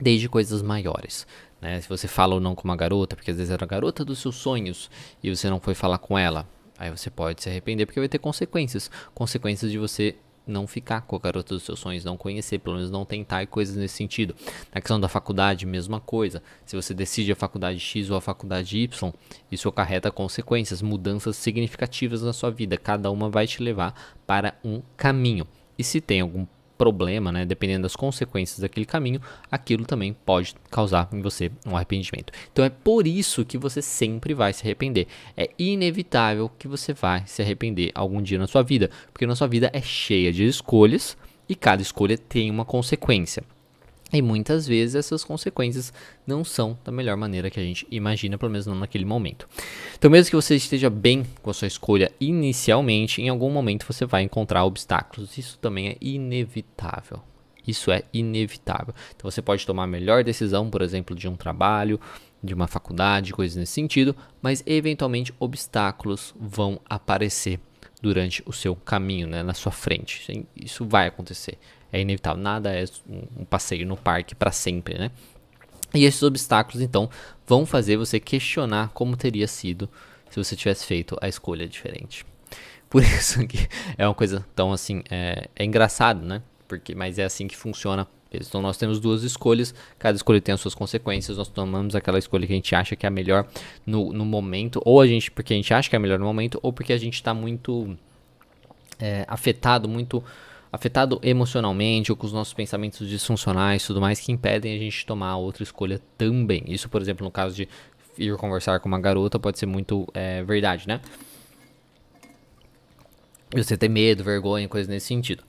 Desde 0.00 0.28
coisas 0.28 0.62
maiores, 0.62 1.26
né? 1.60 1.80
Se 1.80 1.88
você 1.88 2.08
fala 2.08 2.34
ou 2.34 2.40
não 2.40 2.56
com 2.56 2.64
uma 2.64 2.74
garota, 2.74 3.14
porque 3.14 3.30
às 3.30 3.36
vezes 3.36 3.52
era 3.52 3.64
a 3.64 3.68
garota 3.68 4.04
dos 4.04 4.18
seus 4.18 4.34
sonhos 4.34 4.90
e 5.22 5.34
você 5.34 5.48
não 5.48 5.60
foi 5.60 5.74
falar 5.74 5.98
com 5.98 6.18
ela, 6.18 6.48
aí 6.76 6.90
você 6.90 7.08
pode 7.08 7.40
se 7.40 7.48
arrepender 7.48 7.86
porque 7.86 8.00
vai 8.00 8.08
ter 8.08 8.18
consequências. 8.18 8.90
Consequências 9.14 9.70
de 9.70 9.78
você 9.78 10.16
não 10.46 10.66
ficar 10.66 11.02
com 11.02 11.16
a 11.16 11.18
garota 11.18 11.54
dos 11.54 11.62
seus 11.62 11.78
sonhos, 11.78 12.04
não 12.04 12.16
conhecer, 12.16 12.58
pelo 12.58 12.76
menos 12.76 12.90
não 12.90 13.04
tentar 13.04 13.42
e 13.42 13.46
coisas 13.46 13.76
nesse 13.76 13.96
sentido. 13.96 14.34
Na 14.74 14.80
questão 14.80 15.00
da 15.00 15.08
faculdade, 15.08 15.66
mesma 15.66 16.00
coisa. 16.00 16.42
Se 16.64 16.76
você 16.76 16.92
decide 16.94 17.32
a 17.32 17.36
faculdade 17.36 17.78
X 17.78 18.10
ou 18.10 18.16
a 18.16 18.20
faculdade 18.20 18.78
Y, 18.78 19.12
isso 19.50 19.68
acarreta 19.68 20.10
consequências, 20.10 20.82
mudanças 20.82 21.36
significativas 21.36 22.22
na 22.22 22.32
sua 22.32 22.50
vida. 22.50 22.76
Cada 22.76 23.10
uma 23.10 23.28
vai 23.28 23.46
te 23.46 23.62
levar 23.62 23.94
para 24.26 24.54
um 24.64 24.82
caminho. 24.96 25.46
E 25.78 25.84
se 25.84 26.00
tem 26.00 26.20
algum 26.20 26.46
problema, 26.82 27.30
né, 27.30 27.44
dependendo 27.44 27.82
das 27.82 27.94
consequências 27.94 28.58
daquele 28.58 28.84
caminho, 28.84 29.20
aquilo 29.48 29.84
também 29.84 30.12
pode 30.12 30.56
causar 30.68 31.08
em 31.12 31.22
você 31.22 31.48
um 31.64 31.76
arrependimento. 31.76 32.32
Então 32.52 32.64
é 32.64 32.68
por 32.68 33.06
isso 33.06 33.44
que 33.44 33.56
você 33.56 33.80
sempre 33.80 34.34
vai 34.34 34.52
se 34.52 34.64
arrepender. 34.64 35.06
É 35.36 35.48
inevitável 35.56 36.50
que 36.58 36.66
você 36.66 36.92
vai 36.92 37.22
se 37.24 37.40
arrepender 37.40 37.92
algum 37.94 38.20
dia 38.20 38.36
na 38.36 38.48
sua 38.48 38.62
vida, 38.62 38.90
porque 39.12 39.28
na 39.28 39.36
sua 39.36 39.46
vida 39.46 39.70
é 39.72 39.80
cheia 39.80 40.32
de 40.32 40.44
escolhas 40.44 41.16
e 41.48 41.54
cada 41.54 41.80
escolha 41.80 42.18
tem 42.18 42.50
uma 42.50 42.64
consequência. 42.64 43.44
E 44.12 44.20
muitas 44.20 44.66
vezes 44.66 44.94
essas 44.94 45.24
consequências 45.24 45.92
não 46.26 46.44
são 46.44 46.78
da 46.84 46.92
melhor 46.92 47.16
maneira 47.16 47.50
que 47.50 47.58
a 47.58 47.62
gente 47.62 47.86
imagina, 47.90 48.36
pelo 48.36 48.52
menos 48.52 48.66
não 48.66 48.74
naquele 48.74 49.06
momento. 49.06 49.48
Então, 49.96 50.10
mesmo 50.10 50.30
que 50.30 50.36
você 50.36 50.54
esteja 50.54 50.90
bem 50.90 51.24
com 51.40 51.50
a 51.50 51.54
sua 51.54 51.66
escolha 51.66 52.12
inicialmente, 52.20 53.22
em 53.22 53.30
algum 53.30 53.50
momento 53.50 53.86
você 53.86 54.04
vai 54.04 54.22
encontrar 54.22 54.64
obstáculos. 54.64 55.38
Isso 55.38 55.58
também 55.58 55.88
é 55.88 55.96
inevitável. 56.00 57.20
Isso 57.66 57.90
é 57.90 58.02
inevitável. 58.12 58.94
Então, 59.16 59.30
você 59.30 59.40
pode 59.40 59.64
tomar 59.64 59.84
a 59.84 59.86
melhor 59.86 60.22
decisão, 60.22 60.68
por 60.68 60.82
exemplo, 60.82 61.16
de 61.16 61.26
um 61.26 61.36
trabalho, 61.36 61.98
de 62.42 62.52
uma 62.52 62.66
faculdade, 62.66 63.32
coisas 63.32 63.56
nesse 63.56 63.72
sentido, 63.72 64.14
mas 64.42 64.62
eventualmente 64.66 65.32
obstáculos 65.38 66.34
vão 66.38 66.80
aparecer 66.90 67.60
durante 68.02 68.42
o 68.44 68.52
seu 68.52 68.74
caminho, 68.74 69.28
né, 69.28 69.44
na 69.44 69.54
sua 69.54 69.70
frente. 69.70 70.44
Isso 70.56 70.84
vai 70.84 71.06
acontecer 71.06 71.56
é 71.92 72.00
inevitável. 72.00 72.42
Nada 72.42 72.72
é 72.72 72.84
um 73.36 73.44
passeio 73.44 73.86
no 73.86 73.96
parque 73.96 74.34
para 74.34 74.50
sempre, 74.50 74.98
né? 74.98 75.10
E 75.94 76.04
esses 76.04 76.22
obstáculos, 76.22 76.80
então, 76.80 77.10
vão 77.46 77.66
fazer 77.66 77.96
você 77.96 78.18
questionar 78.18 78.88
como 78.94 79.16
teria 79.16 79.46
sido 79.46 79.88
se 80.30 80.42
você 80.42 80.56
tivesse 80.56 80.86
feito 80.86 81.16
a 81.20 81.28
escolha 81.28 81.68
diferente. 81.68 82.24
Por 82.88 83.02
isso 83.04 83.46
que 83.46 83.68
é 83.98 84.06
uma 84.06 84.14
coisa 84.14 84.44
tão 84.56 84.72
assim, 84.72 85.02
é, 85.10 85.48
é 85.54 85.64
engraçado, 85.64 86.24
né? 86.24 86.42
Porque, 86.66 86.94
mas 86.94 87.18
é 87.18 87.24
assim 87.24 87.46
que 87.46 87.56
funciona. 87.56 88.08
Então 88.32 88.62
nós 88.62 88.78
temos 88.78 88.98
duas 88.98 89.22
escolhas, 89.22 89.74
cada 89.98 90.16
escolha 90.16 90.40
tem 90.40 90.54
as 90.54 90.60
suas 90.60 90.74
consequências, 90.74 91.36
nós 91.36 91.48
tomamos 91.48 91.94
aquela 91.94 92.18
escolha 92.18 92.46
que 92.46 92.52
a 92.54 92.56
gente 92.56 92.74
acha 92.74 92.96
que 92.96 93.04
é 93.04 93.08
a 93.08 93.10
melhor 93.10 93.46
no, 93.84 94.10
no 94.10 94.24
momento, 94.24 94.80
ou 94.86 95.02
a 95.02 95.06
gente, 95.06 95.30
porque 95.30 95.52
a 95.52 95.56
gente 95.56 95.74
acha 95.74 95.90
que 95.90 95.94
é 95.94 95.98
a 95.98 96.00
melhor 96.00 96.18
no 96.18 96.24
momento, 96.24 96.58
ou 96.62 96.72
porque 96.72 96.94
a 96.94 96.96
gente 96.96 97.12
está 97.12 97.34
muito 97.34 97.94
é, 98.98 99.26
afetado, 99.28 99.86
muito 99.86 100.24
afetado 100.72 101.20
emocionalmente 101.22 102.10
ou 102.10 102.16
com 102.16 102.26
os 102.26 102.32
nossos 102.32 102.54
pensamentos 102.54 103.06
disfuncionais 103.06 103.82
e 103.82 103.86
tudo 103.86 104.00
mais 104.00 104.18
que 104.18 104.32
impedem 104.32 104.74
a 104.74 104.78
gente 104.78 105.04
tomar 105.04 105.36
outra 105.36 105.62
escolha 105.62 106.00
também. 106.16 106.64
Isso, 106.66 106.88
por 106.88 107.02
exemplo, 107.02 107.24
no 107.24 107.30
caso 107.30 107.54
de 107.54 107.68
ir 108.16 108.34
conversar 108.38 108.80
com 108.80 108.88
uma 108.88 108.98
garota 108.98 109.38
pode 109.38 109.58
ser 109.58 109.66
muito 109.66 110.08
é, 110.14 110.42
verdade, 110.42 110.88
né? 110.88 111.00
Você 113.54 113.76
ter 113.76 113.90
medo, 113.90 114.24
vergonha, 114.24 114.66
coisas 114.66 114.88
nesse 114.88 115.06
sentido. 115.06 115.44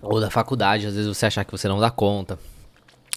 Ou 0.00 0.20
da 0.20 0.30
faculdade, 0.30 0.86
às 0.86 0.94
vezes 0.94 1.08
você 1.08 1.26
achar 1.26 1.44
que 1.44 1.50
você 1.50 1.66
não 1.66 1.80
dá 1.80 1.90
conta. 1.90 2.38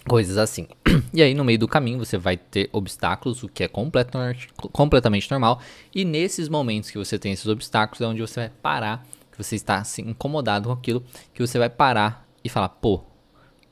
Coisas 0.08 0.36
assim. 0.36 0.66
E 1.12 1.22
aí, 1.22 1.34
no 1.34 1.44
meio 1.44 1.58
do 1.58 1.68
caminho, 1.68 1.98
você 1.98 2.16
vai 2.16 2.36
ter 2.36 2.68
obstáculos, 2.72 3.42
o 3.42 3.48
que 3.48 3.64
é 3.64 3.68
completamente 3.68 5.30
normal. 5.30 5.60
E 5.94 6.04
nesses 6.04 6.48
momentos 6.48 6.90
que 6.90 6.98
você 6.98 7.18
tem 7.18 7.32
esses 7.32 7.46
obstáculos, 7.46 8.00
é 8.00 8.06
onde 8.06 8.20
você 8.20 8.40
vai 8.40 8.50
parar, 8.62 9.06
que 9.30 9.38
você 9.38 9.56
está 9.56 9.78
assim, 9.78 10.02
incomodado 10.02 10.68
com 10.68 10.74
aquilo, 10.74 11.04
que 11.32 11.40
você 11.40 11.58
vai 11.58 11.70
parar 11.70 12.26
e 12.44 12.48
falar: 12.48 12.68
pô, 12.68 13.02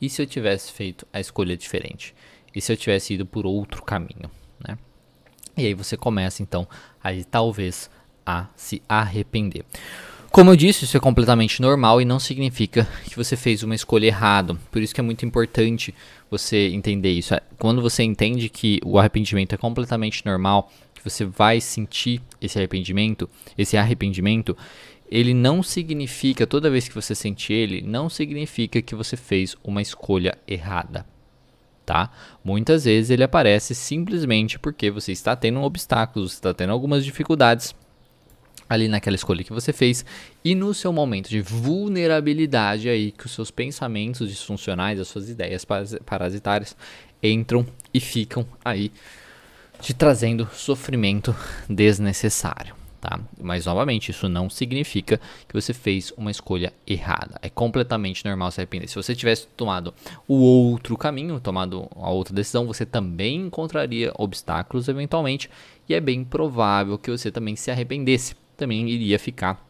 e 0.01 0.09
se 0.09 0.23
eu 0.23 0.27
tivesse 0.27 0.73
feito 0.73 1.07
a 1.13 1.21
escolha 1.21 1.57
diferente? 1.57 2.15
E 2.55 2.61
se 2.61 2.73
eu 2.73 2.77
tivesse 2.77 3.15
ido 3.15 3.27
por 3.27 3.47
outro 3.47 3.83
caminho? 3.83 4.31
Né? 4.67 4.77
E 5.57 5.67
aí 5.67 5.75
você 5.75 5.97
começa, 5.97 6.43
então, 6.43 6.67
aí 7.03 7.25
talvez 7.25 7.91
a 8.25 8.47
se 8.57 8.83
arrepender. 8.89 9.65
Como 10.31 10.51
eu 10.51 10.57
disse, 10.57 10.85
isso 10.85 10.97
é 10.97 11.01
completamente 11.01 11.61
normal 11.61 12.01
e 12.01 12.05
não 12.05 12.21
significa 12.21 12.89
que 13.05 13.17
você 13.17 13.37
fez 13.37 13.65
uma 13.65 13.75
escolha 13.75 14.07
errada. 14.07 14.55
Por 14.71 14.81
isso 14.81 14.95
que 14.95 15.01
é 15.01 15.03
muito 15.03 15.27
importante 15.27 15.93
você 16.31 16.69
entender 16.69 17.11
isso. 17.11 17.35
É, 17.35 17.41
quando 17.59 17.83
você 17.83 18.03
entende 18.03 18.49
que 18.49 18.81
o 18.85 18.99
arrependimento 18.99 19.55
é 19.55 19.59
completamente 19.59 20.25
normal, 20.25 20.71
que 20.95 21.03
você 21.03 21.25
vai 21.25 21.61
sentir 21.61 22.23
esse 22.41 22.59
arrependimento, 22.59 23.29
esse 23.59 23.77
arrependimento, 23.77 24.57
ele 25.11 25.35
não 25.35 25.63
significa, 25.63 26.47
toda 26.47 26.71
vez 26.71 26.89
que 26.89 26.95
você 26.95 27.15
sente 27.15 27.53
ele, 27.53 27.83
não 27.83 28.09
significa 28.09 28.81
que 28.81 28.95
você 28.95 29.17
fez 29.17 29.57
uma 29.65 29.83
escolha 29.83 30.39
errada. 30.47 31.05
Tá? 31.85 32.11
Muitas 32.45 32.85
vezes 32.85 33.11
ele 33.11 33.25
aparece 33.25 33.75
simplesmente 33.75 34.59
porque 34.59 34.93
você 34.93 35.11
está 35.11 35.35
tendo 35.35 35.59
um 35.59 35.65
obstáculo, 35.65 36.29
você 36.29 36.37
está 36.37 36.55
tendo 36.55 36.73
algumas 36.73 37.05
dificuldades 37.05 37.75
ali 38.71 38.87
naquela 38.87 39.17
escolha 39.17 39.43
que 39.43 39.53
você 39.53 39.73
fez 39.73 40.05
e 40.45 40.55
no 40.55 40.73
seu 40.73 40.93
momento 40.93 41.29
de 41.29 41.41
vulnerabilidade 41.43 42.89
aí 42.89 43.11
que 43.11 43.27
os 43.27 43.33
seus 43.33 43.51
pensamentos 43.51 44.29
disfuncionais, 44.29 45.01
as 45.01 45.09
suas 45.09 45.29
ideias 45.29 45.67
parasitárias 46.07 46.77
entram 47.21 47.67
e 47.93 47.99
ficam 47.99 48.47
aí 48.65 48.93
te 49.81 49.93
trazendo 49.93 50.49
sofrimento 50.55 51.35
desnecessário. 51.69 52.79
Tá? 53.01 53.19
Mas 53.41 53.65
novamente, 53.65 54.11
isso 54.11 54.29
não 54.29 54.51
significa 54.51 55.19
que 55.49 55.55
você 55.55 55.73
fez 55.73 56.13
uma 56.19 56.31
escolha 56.31 56.71
errada. 56.87 57.39
É 57.41 57.49
completamente 57.49 58.23
normal 58.27 58.51
se 58.51 58.61
arrepender. 58.61 58.89
Se 58.89 58.95
você 58.95 59.17
tivesse 59.17 59.47
tomado 59.57 59.95
o 60.29 60.35
outro 60.35 60.99
caminho, 60.99 61.41
tomado 61.41 61.89
a 61.97 62.11
outra 62.11 62.35
decisão, 62.35 62.67
você 62.67 62.85
também 62.85 63.47
encontraria 63.47 64.13
obstáculos 64.19 64.87
eventualmente, 64.87 65.49
e 65.89 65.95
é 65.95 66.01
bem 66.01 66.23
provável 66.23 66.99
que 66.99 67.11
você 67.11 67.31
também 67.31 67.57
se 67.57 67.71
arrependesse 67.71 68.37
também 68.61 68.89
iria 68.89 69.19
ficar 69.19 69.67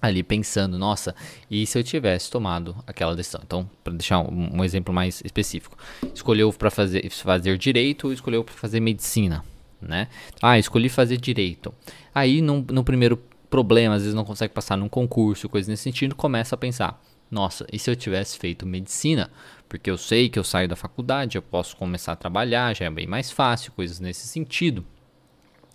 ali 0.00 0.22
pensando, 0.22 0.78
nossa, 0.78 1.14
e 1.50 1.66
se 1.66 1.78
eu 1.78 1.84
tivesse 1.84 2.30
tomado 2.30 2.74
aquela 2.86 3.14
decisão? 3.14 3.40
Então, 3.44 3.68
para 3.84 3.92
deixar 3.92 4.20
um, 4.20 4.56
um, 4.56 4.64
exemplo 4.64 4.94
mais 4.94 5.20
específico, 5.24 5.76
escolheu 6.14 6.50
para 6.52 6.70
fazer, 6.70 7.10
fazer 7.10 7.58
direito 7.58 8.06
ou 8.06 8.12
escolheu 8.12 8.42
para 8.42 8.54
fazer 8.54 8.80
medicina, 8.80 9.44
né? 9.80 10.08
Ah, 10.40 10.58
escolhi 10.58 10.88
fazer 10.88 11.18
direito. 11.18 11.74
Aí, 12.14 12.40
no, 12.40 12.64
no 12.70 12.82
primeiro 12.82 13.18
problema, 13.50 13.96
às 13.96 14.02
vezes 14.02 14.14
não 14.14 14.24
consegue 14.24 14.54
passar 14.54 14.76
num 14.76 14.88
concurso, 14.88 15.48
coisa 15.48 15.70
nesse 15.70 15.82
sentido, 15.82 16.14
começa 16.14 16.54
a 16.54 16.58
pensar, 16.58 17.02
nossa, 17.30 17.66
e 17.70 17.78
se 17.78 17.90
eu 17.90 17.96
tivesse 17.96 18.38
feito 18.38 18.64
medicina? 18.64 19.30
Porque 19.68 19.90
eu 19.90 19.98
sei 19.98 20.28
que 20.28 20.38
eu 20.38 20.44
saio 20.44 20.68
da 20.68 20.76
faculdade, 20.76 21.36
eu 21.36 21.42
posso 21.42 21.76
começar 21.76 22.12
a 22.12 22.16
trabalhar, 22.16 22.74
já 22.74 22.86
é 22.86 22.90
bem 22.90 23.06
mais 23.06 23.30
fácil, 23.30 23.72
coisas 23.72 24.00
nesse 24.00 24.26
sentido. 24.26 24.84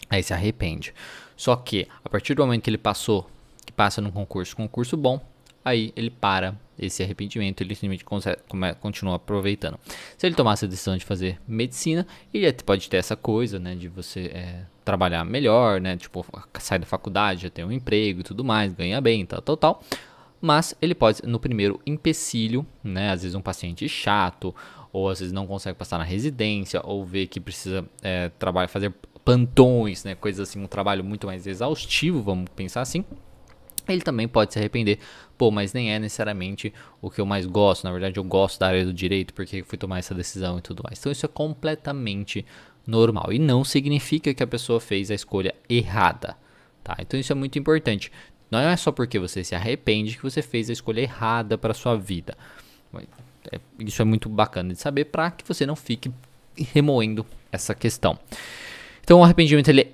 Aí 0.10 0.22
se 0.24 0.34
arrepende. 0.34 0.94
Só 1.36 1.56
que 1.56 1.88
a 2.04 2.10
partir 2.10 2.34
do 2.34 2.42
momento 2.44 2.64
que 2.64 2.70
ele 2.70 2.78
passou, 2.78 3.30
que 3.66 3.72
passa 3.72 4.02
num 4.02 4.12
concurso, 4.12 4.56
concurso 4.56 4.96
bom, 4.96 5.20
aí 5.64 5.92
ele 5.96 6.10
para 6.10 6.56
esse 6.78 7.02
arrependimento, 7.02 7.62
ele 7.62 7.74
simplesmente 7.74 8.06
continua 8.80 9.16
aproveitando. 9.16 9.80
Se 10.18 10.28
ele 10.28 10.36
tomasse 10.36 10.66
a 10.66 10.68
decisão 10.68 10.98
de 10.98 11.06
fazer 11.06 11.40
medicina, 11.48 12.06
ele 12.34 12.52
pode 12.54 12.90
ter 12.90 12.98
essa 12.98 13.16
coisa, 13.16 13.58
né, 13.58 13.76
de 13.76 13.88
você 13.88 14.26
é, 14.34 14.66
trabalhar 14.84 15.24
melhor, 15.24 15.80
né, 15.80 15.96
tipo, 15.96 16.26
sair 16.60 16.80
da 16.80 16.86
faculdade, 16.86 17.44
já 17.44 17.50
ter 17.50 17.64
um 17.64 17.72
emprego 17.72 18.20
e 18.20 18.24
tudo 18.24 18.44
mais, 18.44 18.74
ganhar 18.74 19.00
bem, 19.02 19.26
tal, 19.26 19.42
tal, 19.42 19.58
tal. 19.58 19.84
Mas 20.42 20.76
ele 20.82 20.94
pode, 20.94 21.26
no 21.26 21.40
primeiro 21.40 21.80
empecilho, 21.86 22.66
né, 22.84 23.12
às 23.12 23.22
vezes 23.22 23.36
um 23.36 23.42
paciente 23.42 23.88
chato, 23.88 24.54
ou 24.92 25.10
às 25.10 25.20
vezes 25.20 25.34
não 25.34 25.48
consegue 25.48 25.78
passar 25.78 25.98
na 25.98 26.04
residência, 26.04 26.82
ou 26.84 27.06
vê 27.06 27.26
que 27.26 27.40
precisa 27.40 27.86
é, 28.02 28.30
trabalhar, 28.38 28.68
fazer 28.68 28.94
plantões, 29.26 30.04
né, 30.04 30.14
coisas 30.14 30.48
assim, 30.48 30.64
um 30.64 30.68
trabalho 30.68 31.04
muito 31.04 31.26
mais 31.26 31.48
exaustivo, 31.48 32.22
vamos 32.22 32.48
pensar 32.56 32.82
assim. 32.82 33.04
Ele 33.88 34.02
também 34.02 34.28
pode 34.28 34.54
se 34.54 34.60
arrepender, 34.60 35.00
pô, 35.38 35.52
mas 35.52 35.74
nem 35.74 35.94
é 35.94 36.00
necessariamente 36.00 36.74
o 37.02 37.10
que 37.10 37.20
eu 37.20 37.26
mais 37.26 37.46
gosto. 37.46 37.84
Na 37.84 37.92
verdade, 37.92 38.18
eu 38.18 38.24
gosto 38.24 38.60
da 38.60 38.68
área 38.68 38.86
do 38.86 38.94
direito 38.94 39.34
porque 39.34 39.64
fui 39.64 39.78
tomar 39.78 40.00
essa 40.00 40.14
decisão 40.14 40.58
e 40.58 40.62
tudo 40.62 40.84
mais. 40.84 41.00
Então, 41.00 41.12
isso 41.12 41.26
é 41.26 41.30
completamente 41.30 42.46
normal 42.86 43.32
e 43.32 43.40
não 43.40 43.64
significa 43.64 44.34
que 44.34 44.44
a 44.44 44.48
pessoa 44.48 44.80
fez 44.80 45.12
a 45.12 45.16
escolha 45.16 45.54
errada, 45.68 46.38
tá? 46.84 46.96
Então, 47.00 47.20
isso 47.20 47.32
é 47.32 47.36
muito 47.36 47.60
importante. 47.60 48.12
Não 48.50 48.60
é 48.60 48.76
só 48.78 48.92
porque 48.92 49.20
você 49.20 49.44
se 49.44 49.56
arrepende 49.56 50.16
que 50.16 50.24
você 50.24 50.42
fez 50.42 50.70
a 50.70 50.74
escolha 50.74 51.02
errada 51.02 51.58
para 51.58 51.74
sua 51.74 51.96
vida. 51.96 52.38
É, 53.52 53.60
isso 53.80 54.02
é 54.02 54.06
muito 54.06 54.30
bacana 54.30 54.74
de 54.74 54.80
saber 54.80 55.06
para 55.06 55.32
que 55.32 55.48
você 55.48 55.66
não 55.66 55.76
fique 55.76 56.12
remoendo 56.74 57.26
essa 57.52 57.76
questão. 57.76 58.18
Então 59.06 59.20
o 59.20 59.24
arrependimento 59.24 59.68
ele 59.70 59.82
é 59.82 59.90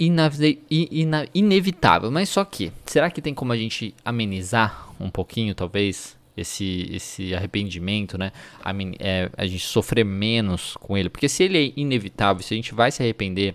inevitável, 1.34 2.10
mas 2.10 2.30
só 2.30 2.46
que, 2.46 2.72
será 2.86 3.12
que 3.12 3.22
tem 3.22 3.34
como 3.34 3.52
a 3.52 3.58
gente 3.58 3.94
amenizar 4.06 4.88
um 4.98 5.10
pouquinho, 5.10 5.54
talvez, 5.54 6.18
esse, 6.38 6.90
esse 6.90 7.36
arrependimento, 7.36 8.18
né? 8.18 8.32
A, 8.64 8.72
é, 9.00 9.30
a 9.36 9.46
gente 9.46 9.66
sofrer 9.66 10.06
menos 10.06 10.78
com 10.78 10.98
ele? 10.98 11.10
Porque 11.10 11.28
se 11.28 11.44
ele 11.44 11.58
é 11.58 11.74
inevitável, 11.76 12.42
se 12.42 12.54
a 12.54 12.56
gente 12.56 12.74
vai 12.74 12.90
se 12.90 13.04
arrepender 13.04 13.54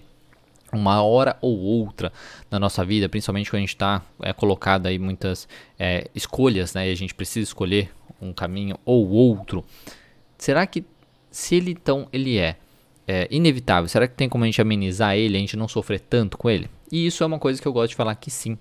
uma 0.70 1.02
hora 1.02 1.38
ou 1.40 1.58
outra 1.58 2.12
na 2.50 2.60
nossa 2.60 2.84
vida, 2.84 3.08
principalmente 3.08 3.48
quando 3.48 3.56
a 3.56 3.60
gente 3.60 3.70
está 3.70 4.02
é, 4.20 4.34
colocado 4.34 4.84
aí 4.84 4.98
muitas 4.98 5.48
é, 5.78 6.10
escolhas, 6.14 6.74
né? 6.74 6.86
E 6.86 6.92
a 6.92 6.96
gente 6.96 7.14
precisa 7.14 7.44
escolher 7.44 7.90
um 8.20 8.30
caminho 8.30 8.78
ou 8.84 9.08
outro. 9.08 9.64
Será 10.36 10.66
que 10.66 10.84
se 11.30 11.54
ele 11.54 11.70
então 11.70 12.06
ele 12.12 12.36
é 12.36 12.56
é, 13.06 13.28
inevitável, 13.30 13.88
será 13.88 14.08
que 14.08 14.14
tem 14.14 14.28
como 14.28 14.44
a 14.44 14.46
gente 14.46 14.60
amenizar 14.60 15.16
ele, 15.16 15.36
a 15.36 15.40
gente 15.40 15.56
não 15.56 15.68
sofrer 15.68 16.00
tanto 16.00 16.36
com 16.36 16.50
ele? 16.50 16.68
E 16.90 17.06
isso 17.06 17.22
é 17.22 17.26
uma 17.26 17.38
coisa 17.38 17.60
que 17.60 17.66
eu 17.66 17.72
gosto 17.72 17.90
de 17.90 17.96
falar 17.96 18.14
que 18.14 18.30
sim, 18.30 18.58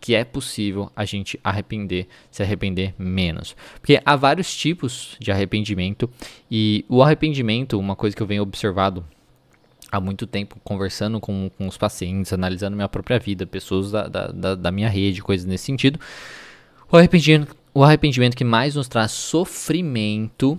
que 0.00 0.14
é 0.14 0.24
possível 0.24 0.90
a 0.94 1.04
gente 1.04 1.38
arrepender, 1.42 2.06
se 2.30 2.42
arrepender 2.42 2.94
menos. 2.98 3.56
Porque 3.80 4.00
há 4.04 4.16
vários 4.16 4.54
tipos 4.54 5.16
de 5.18 5.30
arrependimento 5.30 6.08
e 6.50 6.84
o 6.88 7.02
arrependimento, 7.02 7.78
uma 7.78 7.96
coisa 7.96 8.14
que 8.14 8.22
eu 8.22 8.26
venho 8.26 8.42
observado 8.42 9.04
há 9.90 10.00
muito 10.00 10.26
tempo, 10.26 10.56
conversando 10.62 11.18
com, 11.18 11.50
com 11.56 11.66
os 11.66 11.76
pacientes, 11.76 12.32
analisando 12.32 12.76
minha 12.76 12.88
própria 12.88 13.18
vida, 13.18 13.46
pessoas 13.46 13.90
da, 13.90 14.06
da, 14.06 14.54
da 14.54 14.70
minha 14.70 14.88
rede, 14.88 15.22
coisas 15.22 15.46
nesse 15.46 15.64
sentido. 15.64 15.98
O 16.90 16.96
arrependimento, 16.96 17.56
o 17.74 17.82
arrependimento 17.82 18.36
que 18.36 18.44
mais 18.44 18.74
nos 18.74 18.88
traz 18.88 19.12
sofrimento 19.12 20.58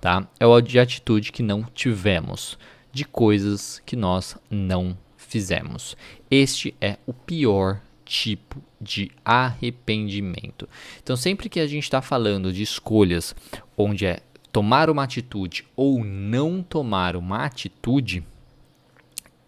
tá? 0.00 0.26
É 0.38 0.46
o 0.46 0.60
de 0.60 0.78
atitude 0.78 1.32
que 1.32 1.42
não 1.42 1.62
tivemos, 1.62 2.58
de 2.92 3.04
coisas 3.04 3.80
que 3.84 3.94
nós 3.94 4.36
não 4.50 4.96
fizemos. 5.16 5.96
Este 6.30 6.74
é 6.80 6.96
o 7.06 7.12
pior 7.12 7.80
tipo 8.04 8.60
de 8.80 9.10
arrependimento. 9.24 10.68
Então, 11.00 11.16
sempre 11.16 11.48
que 11.48 11.60
a 11.60 11.66
gente 11.66 11.84
está 11.84 12.02
falando 12.02 12.52
de 12.52 12.62
escolhas 12.62 13.34
onde 13.76 14.06
é 14.06 14.20
tomar 14.50 14.90
uma 14.90 15.04
atitude 15.04 15.64
ou 15.76 16.04
não 16.04 16.62
tomar 16.62 17.14
uma 17.14 17.44
atitude, 17.44 18.24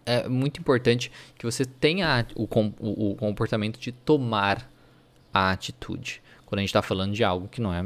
é 0.06 0.28
muito 0.28 0.60
importante 0.60 1.10
que 1.36 1.44
você 1.44 1.64
tenha 1.64 2.24
o, 2.36 2.44
o, 2.44 3.12
o 3.12 3.16
comportamento 3.16 3.80
de 3.80 3.90
tomar 3.90 4.70
a 5.32 5.50
atitude 5.50 6.22
quando 6.52 6.58
a 6.58 6.62
gente 6.64 6.68
está 6.68 6.82
falando 6.82 7.14
de 7.14 7.24
algo 7.24 7.48
que 7.48 7.62
não 7.62 7.72
é, 7.72 7.82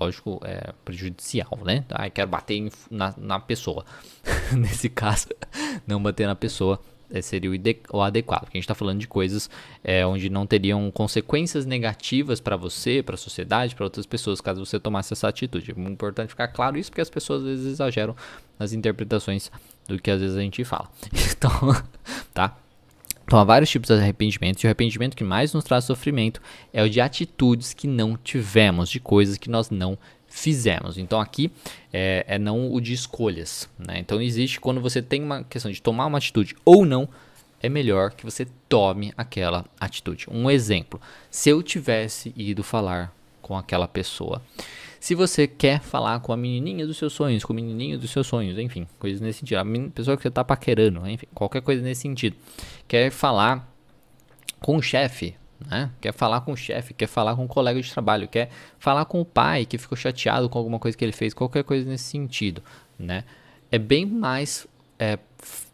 lógico, 0.00 0.40
é 0.42 0.72
prejudicial, 0.84 1.56
né? 1.64 1.84
Ah, 1.88 2.10
quero 2.10 2.28
bater 2.28 2.68
na, 2.90 3.14
na 3.16 3.38
pessoa. 3.38 3.84
Nesse 4.58 4.88
caso, 4.88 5.28
não 5.86 6.02
bater 6.02 6.26
na 6.26 6.34
pessoa 6.34 6.80
é, 7.12 7.22
seria 7.22 7.48
o, 7.92 8.02
adequado. 8.02 8.40
Porque 8.40 8.56
a 8.56 8.58
gente 8.58 8.64
está 8.64 8.74
falando 8.74 8.98
de 8.98 9.06
coisas 9.06 9.48
é, 9.84 10.04
onde 10.04 10.28
não 10.28 10.48
teriam 10.48 10.90
consequências 10.90 11.64
negativas 11.64 12.40
para 12.40 12.56
você, 12.56 13.04
para 13.04 13.14
a 13.14 13.18
sociedade, 13.18 13.76
para 13.76 13.84
outras 13.84 14.04
pessoas, 14.04 14.40
caso 14.40 14.66
você 14.66 14.80
tomasse 14.80 15.12
essa 15.12 15.28
atitude. 15.28 15.70
É 15.70 15.80
importante 15.80 16.30
ficar 16.30 16.48
claro 16.48 16.76
isso, 16.76 16.90
porque 16.90 17.00
as 17.00 17.10
pessoas 17.10 17.42
às 17.42 17.48
vezes 17.48 17.66
exageram 17.74 18.16
nas 18.58 18.72
interpretações 18.72 19.48
do 19.86 19.96
que 19.96 20.10
às 20.10 20.20
vezes 20.20 20.36
a 20.36 20.40
gente 20.40 20.64
fala. 20.64 20.90
Então, 21.38 21.50
tá? 22.34 22.56
Então, 23.28 23.38
há 23.38 23.44
vários 23.44 23.68
tipos 23.68 23.88
de 23.88 23.92
arrependimento, 23.92 24.62
e 24.62 24.64
o 24.64 24.68
arrependimento 24.68 25.14
que 25.14 25.22
mais 25.22 25.52
nos 25.52 25.62
traz 25.62 25.84
sofrimento 25.84 26.40
é 26.72 26.82
o 26.82 26.88
de 26.88 26.98
atitudes 26.98 27.74
que 27.74 27.86
não 27.86 28.16
tivemos, 28.16 28.88
de 28.88 28.98
coisas 28.98 29.36
que 29.36 29.50
nós 29.50 29.68
não 29.68 29.98
fizemos. 30.26 30.96
Então, 30.96 31.20
aqui 31.20 31.52
é, 31.92 32.24
é 32.26 32.38
não 32.38 32.72
o 32.72 32.80
de 32.80 32.94
escolhas. 32.94 33.68
Né? 33.78 33.98
Então, 33.98 34.18
existe 34.22 34.58
quando 34.58 34.80
você 34.80 35.02
tem 35.02 35.22
uma 35.22 35.44
questão 35.44 35.70
de 35.70 35.82
tomar 35.82 36.06
uma 36.06 36.16
atitude 36.16 36.56
ou 36.64 36.86
não, 36.86 37.06
é 37.62 37.68
melhor 37.68 38.12
que 38.12 38.24
você 38.24 38.46
tome 38.66 39.12
aquela 39.14 39.66
atitude. 39.78 40.26
Um 40.30 40.50
exemplo: 40.50 40.98
se 41.30 41.50
eu 41.50 41.62
tivesse 41.62 42.32
ido 42.34 42.62
falar 42.62 43.14
com 43.42 43.58
aquela 43.58 43.86
pessoa, 43.86 44.40
Se 45.00 45.14
você 45.14 45.46
quer 45.46 45.80
falar 45.80 46.20
com 46.20 46.32
a 46.32 46.36
menininha 46.36 46.86
dos 46.86 46.96
seus 46.96 47.12
sonhos, 47.12 47.44
com 47.44 47.52
o 47.52 47.56
menininho 47.56 47.98
dos 47.98 48.10
seus 48.10 48.26
sonhos, 48.26 48.58
enfim, 48.58 48.86
coisas 48.98 49.20
nesse 49.20 49.40
sentido. 49.40 49.58
A 49.58 49.90
pessoa 49.90 50.16
que 50.16 50.22
você 50.22 50.30
tá 50.30 50.44
paquerando, 50.44 51.06
enfim, 51.08 51.26
qualquer 51.34 51.62
coisa 51.62 51.82
nesse 51.82 52.02
sentido. 52.02 52.36
Quer 52.86 53.10
falar 53.10 53.72
com 54.60 54.76
o 54.76 54.82
chefe, 54.82 55.36
né? 55.66 55.90
Quer 56.00 56.12
falar 56.12 56.40
com 56.40 56.52
o 56.52 56.56
chefe, 56.56 56.94
quer 56.94 57.06
falar 57.06 57.36
com 57.36 57.44
o 57.44 57.48
colega 57.48 57.80
de 57.80 57.90
trabalho, 57.90 58.28
quer 58.28 58.50
falar 58.78 59.04
com 59.04 59.20
o 59.20 59.24
pai 59.24 59.64
que 59.64 59.78
ficou 59.78 59.96
chateado 59.96 60.48
com 60.48 60.58
alguma 60.58 60.78
coisa 60.78 60.96
que 60.96 61.04
ele 61.04 61.12
fez, 61.12 61.32
qualquer 61.34 61.64
coisa 61.64 61.88
nesse 61.88 62.04
sentido, 62.04 62.62
né? 62.98 63.24
É 63.70 63.78
bem 63.78 64.06
mais 64.06 64.66
é, 64.98 65.18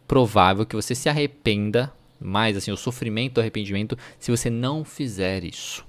provável 0.07 0.65
que 0.65 0.75
você 0.75 0.93
se 0.93 1.09
arrependa, 1.09 1.91
mais 2.19 2.57
assim, 2.57 2.71
o 2.71 2.77
sofrimento 2.77 3.35
do 3.35 3.41
arrependimento, 3.41 3.97
se 4.19 4.31
você 4.31 4.49
não 4.49 4.83
fizer 4.83 5.43
isso. 5.43 5.85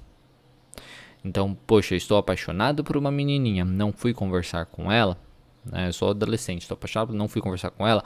Então, 1.23 1.57
poxa, 1.65 1.95
estou 1.95 2.17
apaixonado 2.17 2.83
por 2.83 2.95
uma 2.95 3.11
menininha, 3.11 3.65
não 3.65 3.91
fui 3.91 4.13
conversar 4.13 4.65
com 4.65 4.91
ela, 4.91 5.17
né? 5.65 5.87
Eu 5.87 5.93
sou 5.93 6.09
adolescente, 6.09 6.61
estou 6.61 6.75
apaixonado, 6.75 7.13
não 7.13 7.27
fui 7.27 7.41
conversar 7.41 7.71
com 7.71 7.87
ela, 7.87 8.03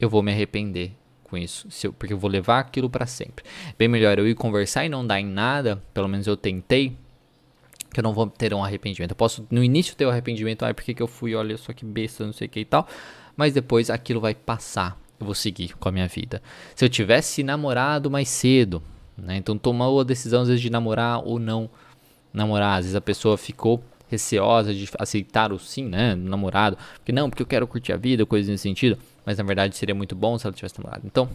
eu 0.00 0.08
vou 0.08 0.22
me 0.22 0.32
arrepender 0.32 0.92
com 1.24 1.36
isso, 1.36 1.68
eu, 1.84 1.92
porque 1.92 2.12
eu 2.12 2.18
vou 2.18 2.30
levar 2.30 2.60
aquilo 2.60 2.88
para 2.88 3.06
sempre. 3.06 3.44
Bem 3.78 3.88
melhor 3.88 4.18
eu 4.18 4.28
ir 4.28 4.34
conversar 4.34 4.84
e 4.84 4.88
não 4.88 5.06
dar 5.06 5.20
em 5.20 5.26
nada, 5.26 5.82
pelo 5.92 6.08
menos 6.08 6.26
eu 6.26 6.36
tentei, 6.36 6.96
que 7.92 8.00
eu 8.00 8.02
não 8.02 8.12
vou 8.12 8.26
ter 8.26 8.52
um 8.54 8.62
arrependimento. 8.62 9.10
Eu 9.12 9.16
posso 9.16 9.46
no 9.50 9.62
início 9.62 9.96
ter 9.96 10.04
o 10.04 10.08
um 10.08 10.10
arrependimento, 10.12 10.64
ai, 10.64 10.74
porque 10.74 10.94
que 10.94 11.02
eu 11.02 11.06
fui, 11.06 11.34
olha 11.34 11.56
só 11.56 11.72
que 11.72 11.84
besta, 11.84 12.24
não 12.24 12.32
sei 12.32 12.46
o 12.46 12.50
que 12.50 12.60
e 12.60 12.64
tal, 12.64 12.86
mas 13.36 13.52
depois 13.52 13.90
aquilo 13.90 14.20
vai 14.20 14.34
passar. 14.34 15.00
Eu 15.18 15.26
vou 15.26 15.34
seguir 15.34 15.74
com 15.76 15.88
a 15.88 15.92
minha 15.92 16.06
vida. 16.06 16.42
Se 16.74 16.84
eu 16.84 16.88
tivesse 16.88 17.42
namorado 17.42 18.10
mais 18.10 18.28
cedo, 18.28 18.82
né? 19.16 19.36
Então 19.36 19.56
tomou 19.56 20.00
a 20.00 20.04
decisão 20.04 20.42
às 20.42 20.48
vezes 20.48 20.60
de 20.60 20.70
namorar 20.70 21.22
ou 21.24 21.38
não 21.38 21.70
namorar. 22.36 22.78
Às 22.78 22.84
vezes 22.84 22.94
a 22.94 23.00
pessoa 23.00 23.36
ficou 23.36 23.82
receosa 24.08 24.72
de 24.72 24.88
aceitar 24.98 25.52
o 25.52 25.58
sim, 25.58 25.86
né, 25.86 26.14
namorado, 26.14 26.78
porque 26.96 27.10
não, 27.10 27.28
porque 27.28 27.42
eu 27.42 27.46
quero 27.46 27.66
curtir 27.66 27.92
a 27.92 27.96
vida, 27.96 28.24
coisas 28.24 28.48
nesse 28.48 28.62
sentido, 28.62 28.96
mas 29.24 29.38
na 29.38 29.44
verdade 29.44 29.76
seria 29.76 29.94
muito 29.94 30.14
bom 30.14 30.38
se 30.38 30.46
ela 30.46 30.54
tivesse 30.54 30.78
namorado. 30.78 31.02
Então, 31.04 31.28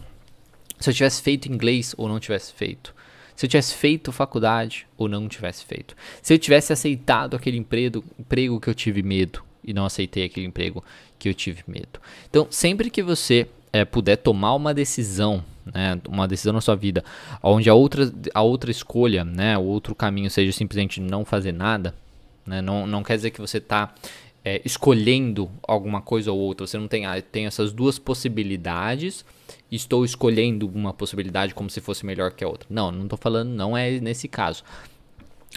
se 0.80 0.88
eu 0.88 0.94
tivesse 0.94 1.20
feito 1.20 1.52
inglês 1.52 1.94
ou 1.98 2.08
não 2.08 2.18
tivesse 2.18 2.52
feito, 2.54 2.94
se 3.36 3.44
eu 3.44 3.50
tivesse 3.50 3.74
feito 3.74 4.10
faculdade 4.10 4.86
ou 4.96 5.08
não 5.08 5.28
tivesse 5.28 5.64
feito, 5.64 5.94
se 6.22 6.32
eu 6.32 6.38
tivesse 6.38 6.72
aceitado 6.72 7.36
aquele 7.36 7.58
emprego, 7.58 8.04
emprego 8.18 8.58
que 8.58 8.68
eu 8.68 8.74
tive 8.74 9.02
medo 9.02 9.42
e 9.62 9.72
não 9.72 9.84
aceitei 9.84 10.24
aquele 10.24 10.46
emprego 10.46 10.82
que 11.18 11.28
eu 11.28 11.34
tive 11.34 11.62
medo. 11.66 12.00
Então, 12.28 12.46
sempre 12.50 12.90
que 12.90 13.02
você 13.02 13.48
é, 13.72 13.84
puder 13.84 14.16
tomar 14.16 14.54
uma 14.54 14.74
decisão, 14.74 15.42
né, 15.64 15.98
uma 16.08 16.28
decisão 16.28 16.52
na 16.52 16.60
sua 16.60 16.76
vida, 16.76 17.04
onde 17.42 17.70
a 17.70 17.74
outra, 17.74 18.12
a 18.34 18.42
outra 18.42 18.70
escolha, 18.70 19.24
né, 19.24 19.56
o 19.56 19.62
outro 19.62 19.94
caminho 19.94 20.30
seja 20.30 20.52
simplesmente 20.52 21.00
não 21.00 21.24
fazer 21.24 21.52
nada, 21.52 21.94
né, 22.46 22.60
não, 22.60 22.86
não 22.86 23.02
quer 23.02 23.16
dizer 23.16 23.30
que 23.30 23.40
você 23.40 23.58
está 23.58 23.94
é, 24.44 24.60
escolhendo 24.64 25.50
alguma 25.62 26.02
coisa 26.02 26.32
ou 26.32 26.38
outra, 26.38 26.66
você 26.66 26.76
não 26.76 26.88
tem, 26.88 27.06
ah, 27.06 27.20
tem 27.20 27.46
essas 27.46 27.72
duas 27.72 27.98
possibilidades, 27.98 29.24
estou 29.70 30.04
escolhendo 30.04 30.68
uma 30.68 30.92
possibilidade 30.92 31.54
como 31.54 31.70
se 31.70 31.80
fosse 31.80 32.04
melhor 32.04 32.32
que 32.32 32.44
a 32.44 32.48
outra. 32.48 32.66
Não, 32.68 32.90
não 32.90 33.04
estou 33.04 33.18
falando, 33.18 33.50
não 33.50 33.76
é 33.76 34.00
nesse 34.00 34.28
caso. 34.28 34.62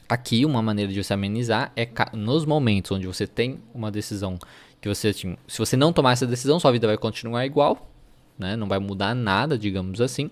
Aqui, 0.07 0.45
uma 0.45 0.61
maneira 0.61 0.91
de 0.91 1.03
você 1.03 1.13
amenizar 1.13 1.71
é 1.75 1.87
nos 2.13 2.45
momentos 2.45 2.91
onde 2.91 3.07
você 3.07 3.25
tem 3.25 3.59
uma 3.73 3.91
decisão 3.91 4.37
que 4.79 4.87
você, 4.87 5.11
se 5.11 5.57
você 5.57 5.75
não 5.75 5.91
tomar 5.91 6.11
essa 6.11 6.27
decisão, 6.27 6.59
sua 6.59 6.71
vida 6.71 6.85
vai 6.85 6.97
continuar 6.97 7.45
igual, 7.45 7.89
né? 8.37 8.55
Não 8.55 8.67
vai 8.67 8.79
mudar 8.79 9.15
nada, 9.15 9.57
digamos 9.57 10.01
assim. 10.01 10.29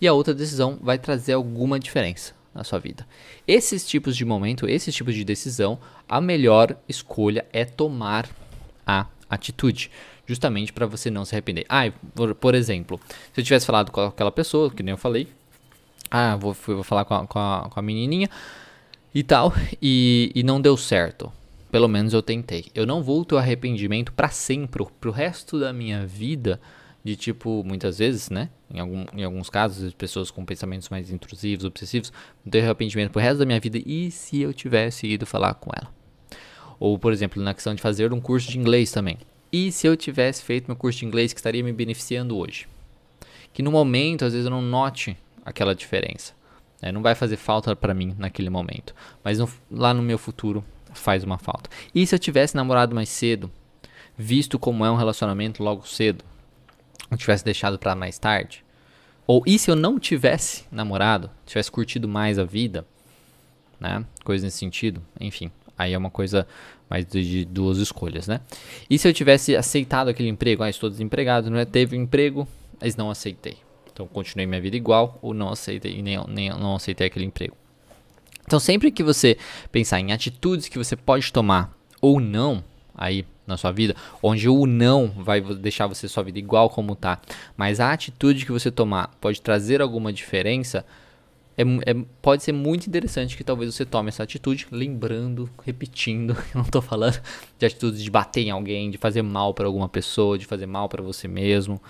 E 0.00 0.06
a 0.06 0.12
outra 0.12 0.34
decisão 0.34 0.78
vai 0.80 0.98
trazer 0.98 1.32
alguma 1.32 1.78
diferença 1.78 2.34
na 2.54 2.64
sua 2.64 2.78
vida. 2.78 3.06
Esses 3.46 3.86
tipos 3.86 4.16
de 4.16 4.24
momento, 4.24 4.68
esses 4.68 4.94
tipos 4.94 5.14
de 5.14 5.24
decisão, 5.24 5.78
a 6.08 6.20
melhor 6.20 6.76
escolha 6.88 7.46
é 7.52 7.64
tomar 7.64 8.28
a 8.86 9.06
atitude, 9.28 9.90
justamente 10.26 10.72
para 10.72 10.86
você 10.86 11.10
não 11.10 11.24
se 11.24 11.34
arrepender. 11.34 11.66
Ah, 11.68 11.90
por, 12.14 12.34
por, 12.34 12.54
exemplo, 12.54 13.00
se 13.32 13.40
eu 13.40 13.44
tivesse 13.44 13.66
falado 13.66 13.90
com 13.90 14.00
aquela 14.00 14.32
pessoa, 14.32 14.70
que 14.70 14.82
nem 14.82 14.92
eu 14.92 14.98
falei, 14.98 15.28
ah, 16.10 16.36
vou, 16.36 16.52
vou 16.52 16.82
falar 16.82 17.04
com 17.04 17.14
a, 17.14 17.26
com, 17.26 17.38
a, 17.38 17.68
com 17.70 17.78
a 17.78 17.82
menininha 17.82 18.28
e 19.14 19.22
tal, 19.22 19.52
e, 19.80 20.32
e 20.34 20.42
não 20.42 20.60
deu 20.60 20.76
certo. 20.76 21.32
Pelo 21.70 21.86
menos 21.86 22.14
eu 22.14 22.22
tentei. 22.22 22.66
Eu 22.74 22.86
não 22.86 23.02
vou 23.02 23.24
ter 23.26 23.36
arrependimento 23.36 24.12
para 24.12 24.30
sempre, 24.30 24.86
pro 24.98 25.10
resto 25.10 25.60
da 25.60 25.70
minha 25.70 26.06
vida 26.06 26.58
de 27.04 27.16
tipo, 27.16 27.62
muitas 27.64 27.98
vezes, 27.98 28.28
né? 28.28 28.50
Em, 28.72 28.80
algum, 28.80 29.04
em 29.14 29.24
alguns 29.24 29.48
casos, 29.48 29.92
pessoas 29.94 30.30
com 30.30 30.44
pensamentos 30.44 30.88
mais 30.88 31.10
intrusivos, 31.10 31.64
obsessivos, 31.64 32.12
não 32.44 32.50
ter 32.50 32.62
arrependimento 32.62 33.10
pro 33.12 33.20
resto 33.20 33.38
da 33.38 33.46
minha 33.46 33.60
vida. 33.60 33.78
E 33.84 34.10
se 34.10 34.40
eu 34.40 34.52
tivesse 34.52 35.06
ido 35.06 35.24
falar 35.24 35.54
com 35.54 35.70
ela? 35.74 35.92
Ou, 36.78 36.98
por 36.98 37.12
exemplo, 37.12 37.42
na 37.42 37.54
questão 37.54 37.74
de 37.74 37.82
fazer 37.82 38.12
um 38.12 38.20
curso 38.20 38.50
de 38.50 38.58
inglês 38.58 38.90
também. 38.90 39.18
E 39.50 39.72
se 39.72 39.86
eu 39.86 39.96
tivesse 39.96 40.42
feito 40.42 40.66
meu 40.66 40.76
curso 40.76 40.98
de 40.98 41.06
inglês 41.06 41.32
que 41.32 41.40
estaria 41.40 41.62
me 41.62 41.72
beneficiando 41.72 42.36
hoje? 42.36 42.68
Que 43.52 43.62
no 43.62 43.72
momento, 43.72 44.24
às 44.24 44.32
vezes, 44.32 44.44
eu 44.46 44.50
não 44.50 44.62
note 44.62 45.16
aquela 45.44 45.74
diferença. 45.74 46.34
Né? 46.82 46.92
Não 46.92 47.02
vai 47.02 47.14
fazer 47.14 47.36
falta 47.36 47.74
para 47.74 47.94
mim 47.94 48.14
naquele 48.18 48.50
momento. 48.50 48.94
Mas 49.24 49.38
no, 49.38 49.48
lá 49.70 49.94
no 49.94 50.02
meu 50.02 50.18
futuro 50.18 50.62
faz 50.92 51.24
uma 51.24 51.38
falta. 51.38 51.70
E 51.94 52.06
se 52.06 52.14
eu 52.14 52.18
tivesse 52.18 52.54
namorado 52.54 52.94
mais 52.94 53.08
cedo? 53.08 53.50
Visto 54.16 54.58
como 54.58 54.84
é 54.84 54.90
um 54.90 54.96
relacionamento 54.96 55.62
logo 55.62 55.86
cedo, 55.86 56.24
eu 57.10 57.16
tivesse 57.16 57.44
deixado 57.44 57.78
para 57.78 57.94
mais 57.94 58.18
tarde? 58.18 58.64
Ou 59.26 59.42
e 59.46 59.58
se 59.58 59.70
eu 59.70 59.76
não 59.76 59.98
tivesse 59.98 60.64
namorado, 60.70 61.30
tivesse 61.44 61.70
curtido 61.70 62.08
mais 62.08 62.38
a 62.38 62.44
vida, 62.44 62.86
né? 63.78 64.04
Coisa 64.24 64.46
nesse 64.46 64.58
sentido, 64.58 65.02
enfim. 65.20 65.50
Aí 65.76 65.92
é 65.92 65.98
uma 65.98 66.10
coisa 66.10 66.46
mais 66.88 67.04
de, 67.04 67.44
duas 67.44 67.78
escolhas, 67.78 68.26
né? 68.26 68.40
E 68.88 68.98
se 68.98 69.06
eu 69.06 69.12
tivesse 69.12 69.54
aceitado 69.54 70.08
aquele 70.08 70.28
emprego? 70.28 70.62
Ah, 70.62 70.70
estou 70.70 70.88
desempregado, 70.88 71.50
não 71.50 71.58
é? 71.58 71.64
Teve 71.64 71.96
um 71.96 72.02
emprego, 72.02 72.48
mas 72.80 72.96
não 72.96 73.10
aceitei. 73.10 73.58
Então 73.92 74.06
continuei 74.06 74.46
minha 74.46 74.60
vida 74.60 74.76
igual 74.76 75.18
ou 75.20 75.34
não 75.34 75.50
aceitei 75.50 76.00
nem, 76.02 76.18
nem 76.28 76.50
não 76.50 76.76
aceitei 76.76 77.06
aquele 77.06 77.24
emprego. 77.24 77.56
Então 78.46 78.58
sempre 78.58 78.90
que 78.90 79.02
você 79.02 79.36
pensar 79.70 80.00
em 80.00 80.12
atitudes 80.12 80.68
que 80.68 80.78
você 80.78 80.96
pode 80.96 81.30
tomar 81.32 81.76
ou 82.00 82.18
não 82.18 82.64
aí 82.94 83.26
na 83.48 83.56
sua 83.56 83.72
vida, 83.72 83.96
onde 84.22 84.48
o 84.48 84.66
não 84.66 85.08
vai 85.08 85.40
deixar 85.40 85.86
você 85.86 86.06
sua 86.06 86.22
vida 86.22 86.38
igual 86.38 86.68
como 86.70 86.94
tá, 86.94 87.20
mas 87.56 87.80
a 87.80 87.92
atitude 87.92 88.44
que 88.44 88.52
você 88.52 88.70
tomar 88.70 89.10
pode 89.20 89.40
trazer 89.40 89.80
alguma 89.80 90.12
diferença, 90.12 90.84
é, 91.56 91.62
é, 91.90 91.94
pode 92.22 92.44
ser 92.44 92.52
muito 92.52 92.86
interessante 92.86 93.36
que 93.36 93.42
talvez 93.42 93.74
você 93.74 93.84
tome 93.84 94.10
essa 94.10 94.22
atitude, 94.22 94.68
lembrando, 94.70 95.50
repetindo, 95.64 96.36
eu 96.54 96.58
não 96.58 96.62
estou 96.62 96.80
falando 96.80 97.20
de 97.58 97.66
atitudes 97.66 98.00
de 98.00 98.10
bater 98.10 98.42
em 98.42 98.50
alguém, 98.50 98.90
de 98.90 98.98
fazer 98.98 99.22
mal 99.22 99.52
para 99.52 99.66
alguma 99.66 99.88
pessoa, 99.88 100.38
de 100.38 100.46
fazer 100.46 100.66
mal 100.66 100.88
para 100.88 101.02
você 101.02 101.26
mesmo, 101.26 101.82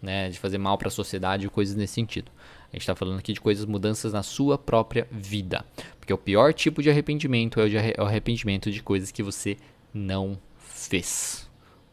né, 0.00 0.28
de 0.28 0.38
fazer 0.38 0.58
mal 0.58 0.78
para 0.78 0.88
a 0.88 0.90
sociedade, 0.90 1.48
coisas 1.48 1.74
nesse 1.74 1.94
sentido. 1.94 2.30
A 2.72 2.76
gente 2.76 2.82
está 2.82 2.94
falando 2.94 3.18
aqui 3.18 3.32
de 3.32 3.40
coisas, 3.40 3.64
mudanças 3.64 4.12
na 4.12 4.22
sua 4.22 4.58
própria 4.58 5.08
vida. 5.10 5.64
Porque 5.98 6.12
o 6.12 6.18
pior 6.18 6.52
tipo 6.52 6.82
de 6.82 6.90
arrependimento 6.90 7.58
é 7.60 7.64
o, 7.64 7.70
de, 7.70 7.76
é 7.76 7.94
o 7.98 8.04
arrependimento 8.04 8.70
de 8.70 8.82
coisas 8.82 9.10
que 9.10 9.22
você 9.22 9.56
não 9.94 10.38
fez. 10.86 11.48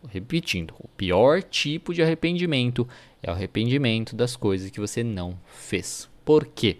Repetindo, 0.10 0.73
o 0.79 0.88
pior 0.88 1.41
tipo 1.41 1.93
de 1.93 2.01
arrependimento 2.01 2.88
é 3.21 3.29
o 3.29 3.34
arrependimento 3.34 4.15
das 4.15 4.36
coisas 4.36 4.69
que 4.69 4.79
você 4.79 5.03
não 5.03 5.39
fez. 5.47 6.10
Por 6.25 6.45
quê? 6.45 6.77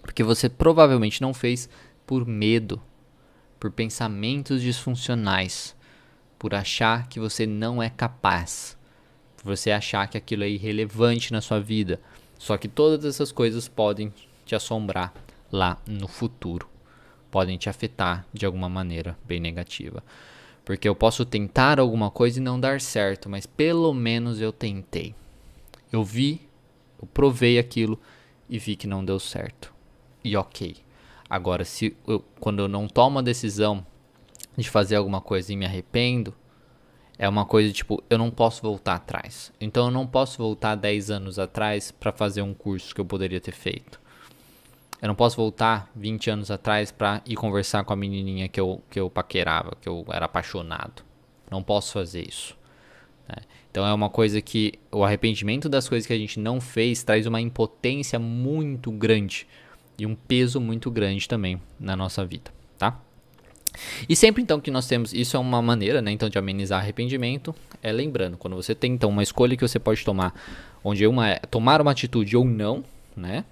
Porque 0.00 0.22
você 0.22 0.48
provavelmente 0.48 1.20
não 1.20 1.34
fez 1.34 1.68
por 2.06 2.26
medo, 2.26 2.80
por 3.58 3.70
pensamentos 3.70 4.62
disfuncionais, 4.62 5.76
por 6.38 6.54
achar 6.54 7.08
que 7.08 7.20
você 7.20 7.46
não 7.46 7.82
é 7.82 7.88
capaz, 7.90 8.76
por 9.36 9.56
você 9.56 9.70
achar 9.70 10.08
que 10.08 10.18
aquilo 10.18 10.44
é 10.44 10.48
irrelevante 10.48 11.32
na 11.32 11.40
sua 11.40 11.60
vida. 11.60 12.00
Só 12.38 12.56
que 12.56 12.68
todas 12.68 13.04
essas 13.04 13.30
coisas 13.30 13.68
podem 13.68 14.12
te 14.44 14.54
assombrar 14.54 15.14
lá 15.50 15.78
no 15.86 16.08
futuro, 16.08 16.68
podem 17.30 17.56
te 17.56 17.68
afetar 17.68 18.26
de 18.32 18.44
alguma 18.44 18.68
maneira 18.68 19.16
bem 19.24 19.38
negativa. 19.38 20.02
Porque 20.64 20.88
eu 20.88 20.94
posso 20.94 21.24
tentar 21.24 21.80
alguma 21.80 22.10
coisa 22.10 22.38
e 22.38 22.42
não 22.42 22.58
dar 22.58 22.80
certo, 22.80 23.28
mas 23.28 23.46
pelo 23.46 23.92
menos 23.92 24.40
eu 24.40 24.52
tentei. 24.52 25.14
Eu 25.92 26.04
vi, 26.04 26.48
eu 27.00 27.08
provei 27.12 27.58
aquilo 27.58 27.98
e 28.48 28.58
vi 28.58 28.76
que 28.76 28.86
não 28.86 29.04
deu 29.04 29.18
certo. 29.18 29.72
E 30.22 30.36
ok. 30.36 30.76
Agora, 31.28 31.64
se 31.64 31.96
eu, 32.06 32.20
quando 32.38 32.60
eu 32.60 32.68
não 32.68 32.86
tomo 32.86 33.18
a 33.18 33.22
decisão 33.22 33.84
de 34.56 34.68
fazer 34.68 34.96
alguma 34.96 35.20
coisa 35.20 35.52
e 35.52 35.56
me 35.56 35.64
arrependo, 35.64 36.34
é 37.18 37.28
uma 37.28 37.46
coisa 37.46 37.72
tipo, 37.72 38.02
eu 38.10 38.18
não 38.18 38.30
posso 38.30 38.62
voltar 38.62 38.96
atrás. 38.96 39.52
Então 39.60 39.86
eu 39.86 39.90
não 39.90 40.06
posso 40.06 40.38
voltar 40.38 40.74
10 40.74 41.10
anos 41.10 41.38
atrás 41.38 41.90
para 41.90 42.12
fazer 42.12 42.42
um 42.42 42.52
curso 42.52 42.94
que 42.94 43.00
eu 43.00 43.04
poderia 43.04 43.40
ter 43.40 43.52
feito. 43.52 44.01
Eu 45.02 45.08
não 45.08 45.16
posso 45.16 45.36
voltar 45.36 45.90
20 45.96 46.30
anos 46.30 46.50
atrás 46.50 46.92
para 46.92 47.20
ir 47.26 47.34
conversar 47.34 47.82
com 47.82 47.92
a 47.92 47.96
menininha 47.96 48.48
que 48.48 48.60
eu, 48.60 48.80
que 48.88 49.00
eu 49.00 49.10
paquerava, 49.10 49.76
que 49.80 49.88
eu 49.88 50.06
era 50.08 50.26
apaixonado. 50.26 51.02
Não 51.50 51.60
posso 51.60 51.92
fazer 51.92 52.26
isso. 52.26 52.56
Né? 53.28 53.42
Então 53.68 53.84
é 53.84 53.92
uma 53.92 54.08
coisa 54.08 54.40
que 54.40 54.74
o 54.92 55.02
arrependimento 55.02 55.68
das 55.68 55.88
coisas 55.88 56.06
que 56.06 56.12
a 56.12 56.18
gente 56.18 56.38
não 56.38 56.60
fez 56.60 57.02
traz 57.02 57.26
uma 57.26 57.40
impotência 57.40 58.16
muito 58.20 58.92
grande 58.92 59.44
e 59.98 60.06
um 60.06 60.14
peso 60.14 60.60
muito 60.60 60.88
grande 60.88 61.28
também 61.28 61.60
na 61.80 61.96
nossa 61.96 62.24
vida, 62.24 62.52
tá? 62.78 63.00
E 64.08 64.14
sempre 64.14 64.42
então 64.42 64.60
que 64.60 64.70
nós 64.70 64.86
temos, 64.86 65.12
isso 65.12 65.36
é 65.36 65.40
uma 65.40 65.62
maneira, 65.62 66.00
né, 66.02 66.10
então 66.10 66.28
de 66.28 66.38
amenizar 66.38 66.80
arrependimento, 66.80 67.54
é 67.82 67.90
lembrando, 67.90 68.36
quando 68.36 68.54
você 68.54 68.74
tem 68.74 68.92
então 68.92 69.10
uma 69.10 69.22
escolha 69.22 69.56
que 69.56 69.66
você 69.66 69.78
pode 69.78 70.04
tomar, 70.04 70.34
onde 70.84 71.06
uma 71.06 71.30
é 71.30 71.38
tomar 71.38 71.80
uma 71.80 71.90
atitude 71.90 72.36
ou 72.36 72.44
não, 72.44 72.84
né? 73.16 73.44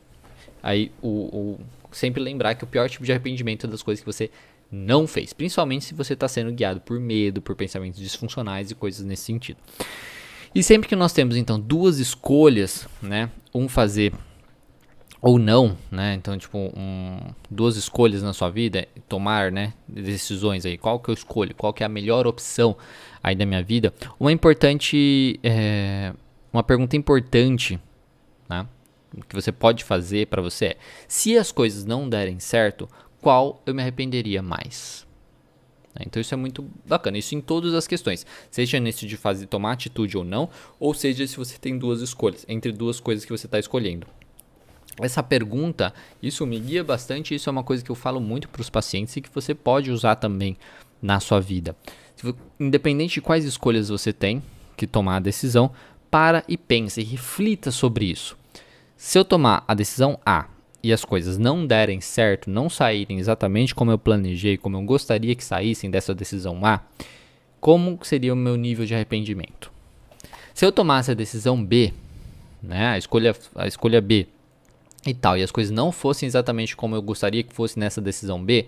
Aí 0.62 0.92
o, 1.02 1.08
o 1.08 1.60
sempre 1.92 2.22
lembrar 2.22 2.54
que 2.54 2.64
o 2.64 2.66
pior 2.66 2.88
tipo 2.88 3.04
de 3.04 3.12
arrependimento 3.12 3.66
é 3.66 3.70
das 3.70 3.82
coisas 3.82 4.00
que 4.02 4.06
você 4.06 4.30
não 4.70 5.06
fez, 5.06 5.32
principalmente 5.32 5.84
se 5.84 5.94
você 5.94 6.14
está 6.14 6.28
sendo 6.28 6.52
guiado 6.52 6.80
por 6.80 7.00
medo, 7.00 7.42
por 7.42 7.56
pensamentos 7.56 7.98
disfuncionais 7.98 8.70
e 8.70 8.74
coisas 8.74 9.04
nesse 9.04 9.24
sentido. 9.24 9.58
E 10.54 10.62
sempre 10.62 10.88
que 10.88 10.96
nós 10.96 11.12
temos 11.12 11.36
então 11.36 11.58
duas 11.58 11.98
escolhas, 11.98 12.88
né, 13.02 13.30
um 13.54 13.68
fazer 13.68 14.12
ou 15.22 15.38
não, 15.38 15.76
né? 15.90 16.14
Então, 16.14 16.36
tipo, 16.38 16.56
um, 16.56 17.18
duas 17.50 17.76
escolhas 17.76 18.22
na 18.22 18.32
sua 18.32 18.48
vida, 18.48 18.88
tomar, 19.06 19.52
né, 19.52 19.74
decisões 19.86 20.64
aí. 20.64 20.78
Qual 20.78 20.98
que 20.98 21.10
eu 21.10 21.14
escolho? 21.14 21.54
Qual 21.54 21.74
que 21.74 21.82
é 21.82 21.86
a 21.86 21.90
melhor 21.90 22.26
opção 22.26 22.74
aí 23.22 23.36
da 23.36 23.44
minha 23.44 23.62
vida? 23.62 23.92
Uma 24.18 24.32
importante, 24.32 25.38
é, 25.42 26.14
uma 26.52 26.62
pergunta 26.62 26.96
importante, 26.96 27.78
né, 28.48 28.66
que 29.28 29.34
você 29.34 29.50
pode 29.52 29.84
fazer 29.84 30.26
para 30.26 30.42
você 30.42 30.66
é: 30.66 30.76
se 31.08 31.36
as 31.36 31.52
coisas 31.52 31.84
não 31.84 32.08
derem 32.08 32.38
certo, 32.38 32.88
qual 33.20 33.62
eu 33.66 33.74
me 33.74 33.82
arrependeria 33.82 34.42
mais? 34.42 35.06
Então 35.98 36.20
isso 36.20 36.32
é 36.32 36.36
muito 36.36 36.64
bacana, 36.86 37.18
isso 37.18 37.34
em 37.34 37.40
todas 37.40 37.74
as 37.74 37.86
questões, 37.86 38.24
seja 38.48 38.78
nesse 38.78 39.06
de 39.06 39.16
fazer 39.16 39.46
tomar 39.46 39.72
atitude 39.72 40.16
ou 40.16 40.24
não, 40.24 40.48
ou 40.78 40.94
seja 40.94 41.26
se 41.26 41.36
você 41.36 41.58
tem 41.58 41.76
duas 41.76 42.00
escolhas, 42.00 42.46
entre 42.48 42.70
duas 42.70 43.00
coisas 43.00 43.24
que 43.24 43.32
você 43.32 43.46
está 43.46 43.58
escolhendo 43.58 44.06
essa 45.00 45.22
pergunta, 45.22 45.92
isso 46.22 46.46
me 46.46 46.58
guia 46.58 46.84
bastante, 46.84 47.34
isso 47.34 47.48
é 47.48 47.52
uma 47.52 47.64
coisa 47.64 47.84
que 47.84 47.90
eu 47.90 47.94
falo 47.94 48.20
muito 48.20 48.48
para 48.48 48.60
os 48.60 48.70
pacientes 48.70 49.16
e 49.16 49.20
que 49.20 49.30
você 49.32 49.54
pode 49.54 49.90
usar 49.90 50.16
também 50.16 50.56
na 51.00 51.20
sua 51.20 51.40
vida. 51.40 51.74
Independente 52.58 53.14
de 53.14 53.20
quais 53.20 53.44
escolhas 53.44 53.88
você 53.88 54.12
tem 54.12 54.42
que 54.76 54.86
tomar 54.86 55.16
a 55.16 55.20
decisão, 55.20 55.70
para 56.10 56.44
e 56.48 56.56
pense 56.56 57.02
reflita 57.02 57.70
sobre 57.70 58.06
isso. 58.06 58.36
Se 59.02 59.18
eu 59.18 59.24
tomar 59.24 59.64
a 59.66 59.72
decisão 59.72 60.20
A 60.26 60.46
e 60.82 60.92
as 60.92 61.06
coisas 61.06 61.38
não 61.38 61.66
derem 61.66 62.02
certo, 62.02 62.50
não 62.50 62.68
saírem 62.68 63.18
exatamente 63.18 63.74
como 63.74 63.90
eu 63.90 63.96
planejei, 63.96 64.58
como 64.58 64.76
eu 64.76 64.82
gostaria 64.82 65.34
que 65.34 65.42
saíssem 65.42 65.90
dessa 65.90 66.14
decisão 66.14 66.66
A, 66.66 66.82
como 67.58 67.98
seria 68.02 68.34
o 68.34 68.36
meu 68.36 68.56
nível 68.56 68.84
de 68.84 68.94
arrependimento? 68.94 69.72
Se 70.52 70.66
eu 70.66 70.70
tomasse 70.70 71.10
a 71.10 71.14
decisão 71.14 71.64
B, 71.64 71.94
né, 72.62 72.88
a 72.88 72.98
escolha, 72.98 73.34
a 73.54 73.66
escolha 73.66 74.02
B, 74.02 74.26
e 75.06 75.14
tal, 75.14 75.38
e 75.38 75.42
as 75.42 75.50
coisas 75.50 75.72
não 75.72 75.90
fossem 75.90 76.26
exatamente 76.26 76.76
como 76.76 76.94
eu 76.94 77.00
gostaria 77.00 77.42
que 77.42 77.54
fosse 77.54 77.78
nessa 77.78 78.02
decisão 78.02 78.44
B, 78.44 78.66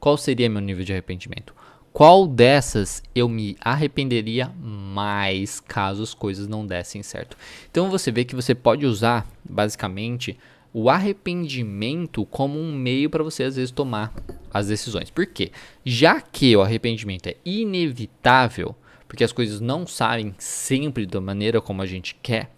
qual 0.00 0.16
seria 0.16 0.50
meu 0.50 0.60
nível 0.60 0.84
de 0.84 0.92
arrependimento? 0.92 1.54
Qual 1.92 2.26
dessas 2.26 3.02
eu 3.14 3.28
me 3.28 3.56
arrependeria 3.60 4.48
mais 4.60 5.58
caso 5.58 6.02
as 6.02 6.14
coisas 6.14 6.46
não 6.46 6.66
dessem 6.66 7.02
certo? 7.02 7.36
Então 7.70 7.90
você 7.90 8.12
vê 8.12 8.24
que 8.24 8.36
você 8.36 8.54
pode 8.54 8.86
usar 8.86 9.26
basicamente 9.42 10.38
o 10.72 10.88
arrependimento 10.88 12.24
como 12.26 12.58
um 12.58 12.72
meio 12.72 13.10
para 13.10 13.24
você 13.24 13.44
às 13.44 13.56
vezes 13.56 13.70
tomar 13.70 14.14
as 14.52 14.68
decisões. 14.68 15.10
Por 15.10 15.26
quê? 15.26 15.50
Já 15.84 16.20
que 16.20 16.56
o 16.56 16.62
arrependimento 16.62 17.26
é 17.26 17.36
inevitável, 17.44 18.76
porque 19.08 19.24
as 19.24 19.32
coisas 19.32 19.60
não 19.60 19.86
saem 19.86 20.34
sempre 20.38 21.06
da 21.06 21.20
maneira 21.20 21.60
como 21.60 21.82
a 21.82 21.86
gente 21.86 22.14
quer, 22.22 22.50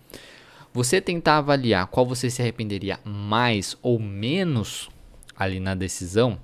você 0.72 1.00
tentar 1.00 1.38
avaliar 1.38 1.86
qual 1.86 2.06
você 2.06 2.28
se 2.30 2.42
arrependeria 2.42 2.98
mais 3.04 3.76
ou 3.82 3.98
menos 3.98 4.88
ali 5.36 5.58
na 5.58 5.74
decisão, 5.74 6.38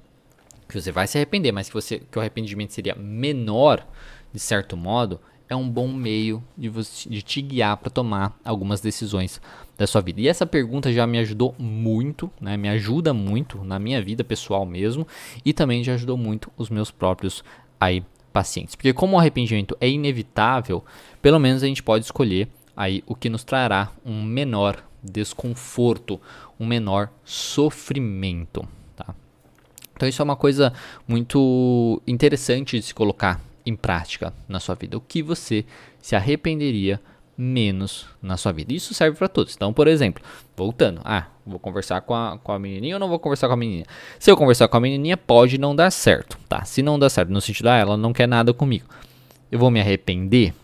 que 0.68 0.80
você 0.80 0.90
vai 0.92 1.06
se 1.06 1.16
arrepender, 1.18 1.52
mas 1.52 1.68
que, 1.68 1.74
você, 1.74 2.00
que 2.10 2.18
o 2.18 2.20
arrependimento 2.20 2.72
seria 2.72 2.94
menor, 2.94 3.86
de 4.32 4.40
certo 4.40 4.76
modo, 4.76 5.20
é 5.48 5.54
um 5.54 5.68
bom 5.68 5.88
meio 5.88 6.42
de, 6.56 6.68
você, 6.68 7.08
de 7.08 7.22
te 7.22 7.40
guiar 7.40 7.76
para 7.76 7.90
tomar 7.90 8.38
algumas 8.44 8.80
decisões 8.80 9.40
da 9.78 9.86
sua 9.86 10.00
vida. 10.00 10.20
E 10.20 10.28
essa 10.28 10.44
pergunta 10.44 10.92
já 10.92 11.06
me 11.06 11.18
ajudou 11.18 11.54
muito, 11.58 12.30
né? 12.40 12.56
me 12.56 12.68
ajuda 12.68 13.14
muito 13.14 13.62
na 13.62 13.78
minha 13.78 14.02
vida 14.02 14.24
pessoal 14.24 14.66
mesmo, 14.66 15.06
e 15.44 15.52
também 15.52 15.84
já 15.84 15.94
ajudou 15.94 16.16
muito 16.16 16.50
os 16.56 16.68
meus 16.68 16.90
próprios 16.90 17.44
aí 17.78 18.02
pacientes. 18.32 18.74
Porque 18.74 18.92
como 18.92 19.16
o 19.16 19.18
arrependimento 19.18 19.76
é 19.80 19.88
inevitável, 19.88 20.84
pelo 21.22 21.38
menos 21.38 21.62
a 21.62 21.66
gente 21.66 21.82
pode 21.82 22.04
escolher 22.04 22.48
aí 22.76 23.02
o 23.06 23.14
que 23.14 23.30
nos 23.30 23.44
trará 23.44 23.90
um 24.04 24.22
menor 24.22 24.82
desconforto, 25.02 26.20
um 26.58 26.66
menor 26.66 27.10
sofrimento. 27.24 28.66
Então 29.96 30.08
isso 30.08 30.22
é 30.22 30.24
uma 30.24 30.36
coisa 30.36 30.72
muito 31.08 32.00
interessante 32.06 32.78
de 32.78 32.86
se 32.86 32.94
colocar 32.94 33.40
em 33.64 33.74
prática 33.74 34.32
na 34.48 34.60
sua 34.60 34.74
vida. 34.74 34.96
O 34.96 35.00
que 35.00 35.22
você 35.22 35.64
se 36.00 36.14
arrependeria 36.14 37.00
menos 37.38 38.06
na 38.22 38.38
sua 38.38 38.50
vida. 38.50 38.72
Isso 38.72 38.94
serve 38.94 39.18
para 39.18 39.28
todos. 39.28 39.54
Então, 39.54 39.70
por 39.70 39.86
exemplo, 39.86 40.24
voltando, 40.56 41.02
ah, 41.04 41.26
vou 41.44 41.58
conversar 41.58 42.00
com 42.00 42.14
a, 42.14 42.38
com 42.38 42.50
a 42.50 42.58
menininha 42.58 42.96
ou 42.96 43.00
não 43.00 43.10
vou 43.10 43.18
conversar 43.18 43.46
com 43.48 43.52
a 43.52 43.56
menininha? 43.58 43.84
Se 44.18 44.30
eu 44.30 44.36
conversar 44.38 44.68
com 44.68 44.76
a 44.78 44.80
menininha, 44.80 45.18
pode 45.18 45.58
não 45.58 45.76
dar 45.76 45.90
certo, 45.90 46.38
tá? 46.48 46.64
Se 46.64 46.80
não 46.82 46.98
dar 46.98 47.10
certo, 47.10 47.28
no 47.28 47.40
sentido, 47.42 47.68
ah, 47.68 47.76
ela 47.76 47.94
não 47.94 48.14
quer 48.14 48.26
nada 48.26 48.54
comigo, 48.54 48.86
eu 49.52 49.58
vou 49.58 49.70
me 49.70 49.80
arrepender, 49.80 50.54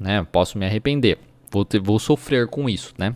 né? 0.00 0.26
Posso 0.32 0.56
me 0.56 0.64
arrepender 0.64 1.18
vou, 1.52 1.64
ter, 1.64 1.78
vou 1.78 1.98
sofrer 1.98 2.48
com 2.48 2.68
isso, 2.68 2.94
né? 2.96 3.14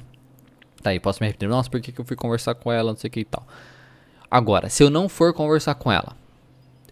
Tá 0.83 0.91
aí, 0.91 1.01
posso 1.01 1.21
me 1.23 1.27
arrepender. 1.27 1.49
Nossa, 1.49 1.71
por 1.71 1.81
que, 1.81 1.91
que 1.91 1.99
eu 1.99 2.05
fui 2.05 2.15
conversar 2.15 2.55
com 2.55 2.71
ela, 2.71 2.93
não 2.93 2.99
sei 2.99 3.09
o 3.09 3.11
que 3.11 3.21
e 3.21 3.25
tal. 3.25 3.45
Agora, 4.31 4.69
se 4.69 4.83
eu 4.83 4.91
não 4.91 5.09
for 5.09 5.33
conversar 5.33 5.75
com 5.75 5.91
ela, 5.91 6.17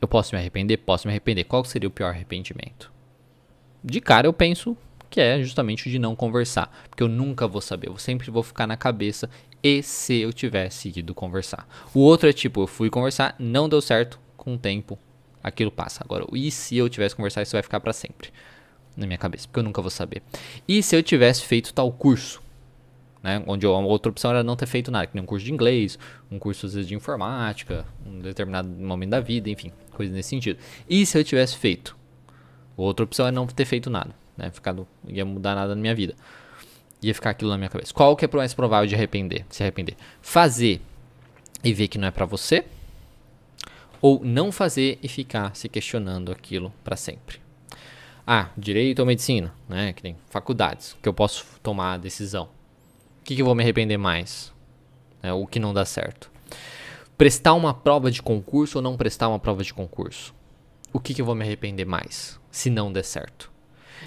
eu 0.01 0.09
posso 0.09 0.35
me 0.35 0.41
arrepender? 0.41 0.79
Posso 0.79 1.07
me 1.07 1.13
arrepender. 1.13 1.45
Qual 1.45 1.65
seria 1.65 1.89
o 1.89 1.93
pior 1.93 2.09
arrependimento? 2.09 2.93
De 3.83 4.01
cara 4.01 4.27
eu 4.27 4.33
penso 4.33 4.77
que 5.11 5.21
é 5.21 5.41
justamente 5.43 5.87
o 5.87 5.91
de 5.91 5.99
não 5.99 6.17
conversar, 6.17 6.71
porque 6.89 7.03
eu 7.03 7.09
nunca 7.09 7.47
vou 7.47 7.61
saber, 7.61 7.89
eu 7.89 7.97
sempre 7.99 8.31
vou 8.31 8.43
ficar 8.43 8.67
na 8.67 8.77
cabeça 8.77 9.31
e 9.63 9.83
se 9.83 10.21
eu 10.21 10.33
tivesse 10.33 10.93
ido 10.95 11.15
conversar. 11.15 11.69
O 11.95 12.01
outro 12.01 12.29
é 12.29 12.33
tipo, 12.33 12.63
eu 12.63 12.67
fui 12.67 12.91
conversar, 12.91 13.37
não 13.39 13.69
deu 13.69 13.81
certo, 13.81 14.19
com 14.37 14.55
o 14.55 14.59
tempo 14.59 14.99
aquilo 15.43 15.71
passa. 15.71 16.03
Agora, 16.03 16.27
e 16.33 16.51
se 16.51 16.77
eu 16.77 16.89
tivesse 16.89 17.15
conversar, 17.15 17.43
isso 17.43 17.53
vai 17.53 17.63
ficar 17.63 17.79
para 17.81 17.93
sempre 17.93 18.31
na 18.97 19.07
minha 19.07 19.19
cabeça, 19.19 19.47
porque 19.47 19.61
eu 19.61 19.65
nunca 19.65 19.81
vou 19.81 19.91
saber. 19.91 20.23
E 20.67 20.83
se 20.83 20.97
eu 20.97 21.03
tivesse 21.03 21.43
feito 21.43 21.73
tal 21.73 21.93
curso, 21.93 22.43
né, 23.25 23.43
onde 23.47 23.67
outra 23.67 24.11
opção 24.13 24.31
era 24.33 24.45
não 24.45 24.55
ter 24.55 24.67
feito 24.67 24.91
nada, 24.91 25.07
que 25.07 25.15
nem 25.15 25.25
um 25.25 25.27
curso 25.27 25.47
de 25.47 25.51
inglês, 25.51 25.99
um 26.31 26.39
curso 26.39 26.67
às 26.67 26.75
vezes 26.75 26.87
de 26.87 26.95
informática, 26.95 27.87
um 28.07 28.19
determinado 28.19 28.69
momento 28.69 29.11
da 29.11 29.21
vida, 29.21 29.49
enfim, 29.49 29.73
coisa 29.93 30.13
nesse 30.13 30.29
sentido. 30.29 30.59
E 30.87 31.07
se 31.07 31.19
eu 31.19 31.25
tivesse 31.25 31.57
feito? 31.57 31.97
Outra 32.77 33.03
opção 33.03 33.27
é 33.27 33.31
não 33.31 33.47
ter 33.47 33.65
feito 33.65 33.89
nada, 33.89 34.15
né, 34.37 34.51
ficado, 34.51 34.87
ia 35.09 35.25
mudar 35.25 35.55
nada 35.55 35.75
na 35.75 35.81
minha 35.81 35.95
vida. 35.95 36.15
Ia 37.01 37.15
ficar 37.15 37.31
aquilo 37.31 37.51
na 37.51 37.57
minha 37.57 37.71
cabeça. 37.71 37.95
Qual 37.95 38.15
que 38.15 38.27
é 38.27 38.29
mais 38.31 38.53
provável 38.53 38.87
de 38.87 38.95
arrepender, 38.95 39.47
se 39.49 39.63
arrepender? 39.63 39.97
Fazer 40.21 40.83
e 41.63 41.73
ver 41.73 41.89
que 41.89 41.97
não 41.97 42.09
é 42.09 42.11
para 42.11 42.27
você, 42.27 42.63
ou 44.03 44.23
não 44.23 44.53
fazer 44.53 44.99
e 45.03 45.09
ficar 45.09 45.57
se 45.57 45.67
questionando 45.67 46.31
aquilo 46.31 46.71
para 46.85 46.95
sempre. 46.95 47.39
Ah, 48.27 48.51
direito 48.57 48.99
ou 48.99 49.07
medicina, 49.07 49.51
né? 49.67 49.95
Que 49.95 50.03
tem 50.03 50.17
faculdades 50.29 50.95
que 51.03 51.09
eu 51.09 51.15
posso 51.15 51.47
tomar 51.63 51.95
a 51.95 51.97
decisão. 51.97 52.49
O 53.25 53.27
que, 53.27 53.37
que 53.37 53.41
eu 53.41 53.47
vou 53.47 53.55
me 53.55 53.63
arrepender 53.63 53.97
mais? 53.97 54.53
É, 55.23 55.33
o 55.33 55.47
que 55.47 55.59
não 55.59 55.73
dá 55.73 55.87
certo. 55.87 56.31
Prestar 57.17 57.55
uma 57.55 57.73
prova 57.73 58.11
de 58.11 58.21
concurso 58.21 58.77
ou 58.77 58.83
não 58.83 58.99
prestar 58.99 59.31
uma 59.31 59.39
prova 59.39 59.65
de 59.65 59.73
concurso? 59.73 60.35
O 60.93 61.01
que, 61.01 61.15
que 61.15 61.23
eu 61.23 61.25
vou 61.25 61.35
me 61.35 61.43
arrepender 61.43 61.87
mais 61.87 62.39
se 62.51 62.69
não 62.69 62.93
der 62.93 63.03
certo? 63.03 63.51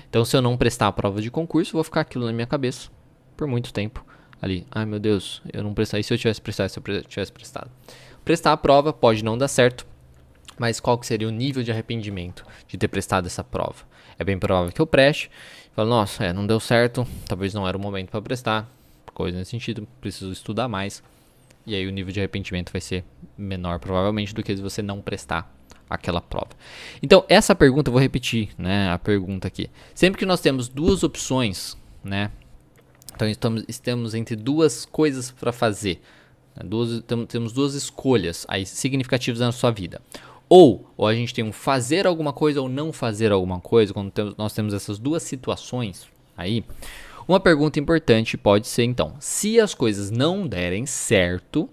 Então, 0.08 0.23
se 0.23 0.38
eu 0.38 0.41
não 0.43 0.56
prestar 0.56 0.86
a 0.86 0.91
prova 0.91 1.19
de 1.19 1.32
concurso, 1.32 1.73
vou 1.73 1.84
ficar 1.84 2.01
aquilo 2.01 2.27
na 2.27 2.32
minha 2.32 2.45
cabeça 2.45 2.91
por 3.36 3.47
muito 3.47 3.73
tempo. 3.73 4.06
Ali, 4.39 4.67
ai 4.69 4.86
meu 4.86 4.99
Deus, 4.99 5.41
eu 5.51 5.63
não 5.63 5.73
prestei. 5.73 6.01
E 6.01 6.03
se 6.03 6.13
eu 6.13 6.17
tivesse 6.19 6.39
prestado, 6.39 6.69
se 6.69 6.77
eu 6.77 7.03
tivesse 7.06 7.32
prestado? 7.32 7.71
Prestar 8.23 8.53
a 8.53 8.58
prova 8.58 8.93
pode 8.93 9.23
não 9.23 9.36
dar 9.36 9.47
certo, 9.47 9.84
mas 10.60 10.80
qual 10.80 10.95
que 10.95 11.08
seria 11.08 11.27
o 11.27 11.32
nível 11.32 11.63
de 11.63 11.71
arrependimento 11.71 12.45
de 12.67 12.77
ter 12.77 12.88
prestado 12.88 13.25
essa 13.25 13.43
prova? 13.43 13.84
É 14.19 14.23
bem 14.23 14.38
provável 14.38 14.71
que 14.71 14.80
eu 14.80 14.86
preste. 14.86 15.32
Falo, 15.73 15.89
nossa, 15.89 16.23
é, 16.23 16.32
não 16.32 16.45
deu 16.45 16.60
certo, 16.60 17.08
talvez 17.27 17.56
não 17.56 17.67
era 17.67 17.75
o 17.75 17.82
momento 17.82 18.12
para 18.12 18.21
prestar, 18.21 18.76
coisa 19.17 19.36
nesse 19.36 19.49
sentido, 19.49 19.88
preciso 19.99 20.32
estudar 20.32 20.67
mais. 20.67 21.01
E 21.65 21.73
aí 21.73 21.88
o 21.88 21.91
nível 21.91 22.13
de 22.13 22.19
arrependimento 22.19 22.71
vai 22.71 22.80
ser 22.80 23.03
menor, 23.36 23.80
provavelmente, 23.80 24.34
do 24.34 24.43
que 24.43 24.56
se 24.56 24.62
você 24.62 24.84
não 24.84 25.01
prestar 25.01 25.51
aquela 25.89 26.21
prova. 26.21 26.51
Então, 27.01 27.25
essa 27.27 27.56
pergunta, 27.56 27.89
eu 27.89 27.93
vou 27.93 28.01
repetir, 28.01 28.49
né, 28.60 28.91
a 28.91 28.99
pergunta 28.99 29.47
aqui. 29.47 29.71
Sempre 29.95 30.19
que 30.19 30.25
nós 30.25 30.39
temos 30.39 30.67
duas 30.69 31.03
opções, 31.03 31.75
né, 32.03 32.32
então 33.15 33.27
estamos, 33.27 33.63
estamos 33.67 34.13
entre 34.13 34.36
duas 34.36 34.86
coisas 34.86 35.32
para 35.32 35.51
fazer, 35.51 35.99
né, 36.56 36.63
duas, 36.63 37.01
temos 37.27 37.51
duas 37.51 37.73
escolhas 37.73 38.45
aí 38.47 38.65
significativas 38.65 39.39
na 39.39 39.51
sua 39.51 39.71
vida. 39.71 39.99
Ou, 40.47 40.89
ou 40.95 41.08
a 41.08 41.15
gente 41.15 41.34
tem 41.34 41.43
um 41.43 41.51
fazer 41.51 42.06
alguma 42.06 42.32
coisa 42.32 42.62
ou 42.62 42.69
não 42.69 42.93
fazer 42.93 43.32
alguma 43.32 43.60
coisa, 43.60 43.93
quando 43.93 44.12
temos, 44.12 44.36
nós 44.38 44.53
temos 44.53 44.73
essas 44.73 44.99
duas 44.99 45.23
situações 45.23 46.08
aí. 46.38 46.63
Uma 47.27 47.39
pergunta 47.39 47.79
importante 47.79 48.37
pode 48.37 48.67
ser 48.67 48.83
então: 48.83 49.15
se 49.19 49.59
as 49.59 49.73
coisas 49.73 50.09
não 50.09 50.47
derem 50.47 50.85
certo, 50.85 51.69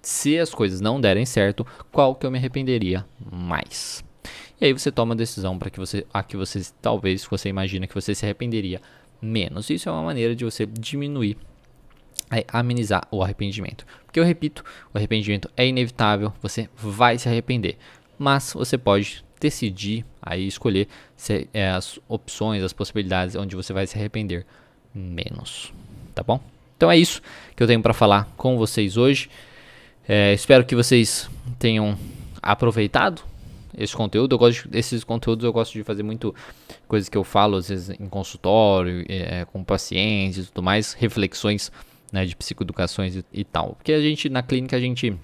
se 0.00 0.38
as 0.38 0.54
coisas 0.54 0.80
não 0.80 1.00
derem 1.00 1.26
certo, 1.26 1.66
qual 1.92 2.14
que 2.14 2.24
eu 2.24 2.30
me 2.30 2.38
arrependeria 2.38 3.04
mais? 3.30 4.02
E 4.60 4.64
aí 4.64 4.72
você 4.72 4.90
toma 4.90 5.14
a 5.14 5.16
decisão 5.16 5.58
para 5.58 5.70
que 5.70 5.78
você, 5.78 6.06
a 6.12 6.22
que 6.22 6.36
você 6.36 6.62
talvez 6.80 7.24
você 7.24 7.48
imagina 7.48 7.86
que 7.86 7.94
você 7.94 8.14
se 8.14 8.24
arrependeria 8.24 8.80
menos. 9.20 9.68
Isso 9.68 9.88
é 9.88 9.92
uma 9.92 10.02
maneira 10.02 10.34
de 10.34 10.44
você 10.44 10.64
diminuir, 10.66 11.36
é, 12.30 12.44
amenizar 12.48 13.06
o 13.10 13.22
arrependimento. 13.22 13.84
Porque 14.04 14.18
eu 14.18 14.24
repito, 14.24 14.64
o 14.92 14.98
arrependimento 14.98 15.50
é 15.56 15.66
inevitável, 15.66 16.32
você 16.40 16.68
vai 16.76 17.18
se 17.18 17.28
arrepender, 17.28 17.76
mas 18.18 18.52
você 18.52 18.78
pode 18.78 19.24
decidir 19.40 20.04
aí 20.22 20.46
escolher 20.46 20.88
se, 21.16 21.48
é, 21.52 21.70
as 21.70 21.98
opções, 22.08 22.62
as 22.62 22.72
possibilidades 22.72 23.34
onde 23.34 23.56
você 23.56 23.72
vai 23.72 23.86
se 23.86 23.96
arrepender 23.96 24.46
menos, 24.94 25.72
tá 26.14 26.22
bom? 26.22 26.40
Então 26.76 26.90
é 26.90 26.96
isso 26.96 27.20
que 27.56 27.62
eu 27.62 27.66
tenho 27.66 27.82
para 27.82 27.92
falar 27.92 28.28
com 28.36 28.56
vocês 28.56 28.96
hoje. 28.96 29.28
É, 30.08 30.32
espero 30.32 30.64
que 30.64 30.74
vocês 30.74 31.28
tenham 31.58 31.98
aproveitado 32.40 33.22
esse 33.76 33.94
conteúdo. 33.94 34.34
Eu 34.34 34.38
gosto 34.38 34.68
desses 34.68 35.04
conteúdos, 35.04 35.44
eu 35.44 35.52
gosto 35.52 35.72
de 35.72 35.82
fazer 35.82 36.02
muito 36.02 36.34
coisas 36.86 37.08
que 37.08 37.18
eu 37.18 37.24
falo 37.24 37.56
às 37.56 37.68
vezes 37.68 37.90
em 37.90 38.08
consultório, 38.08 39.04
é, 39.08 39.44
com 39.46 39.62
pacientes 39.62 40.44
e 40.44 40.46
tudo 40.48 40.62
mais, 40.62 40.92
reflexões 40.94 41.70
né, 42.12 42.24
de 42.24 42.34
psicoeducações 42.34 43.16
e, 43.16 43.24
e, 43.32 43.44
tal. 43.44 43.74
Porque 43.74 43.92
a 43.92 44.00
gente 44.00 44.28
na 44.28 44.42
clínica 44.42 44.76
a 44.76 44.80
gente 44.80 45.16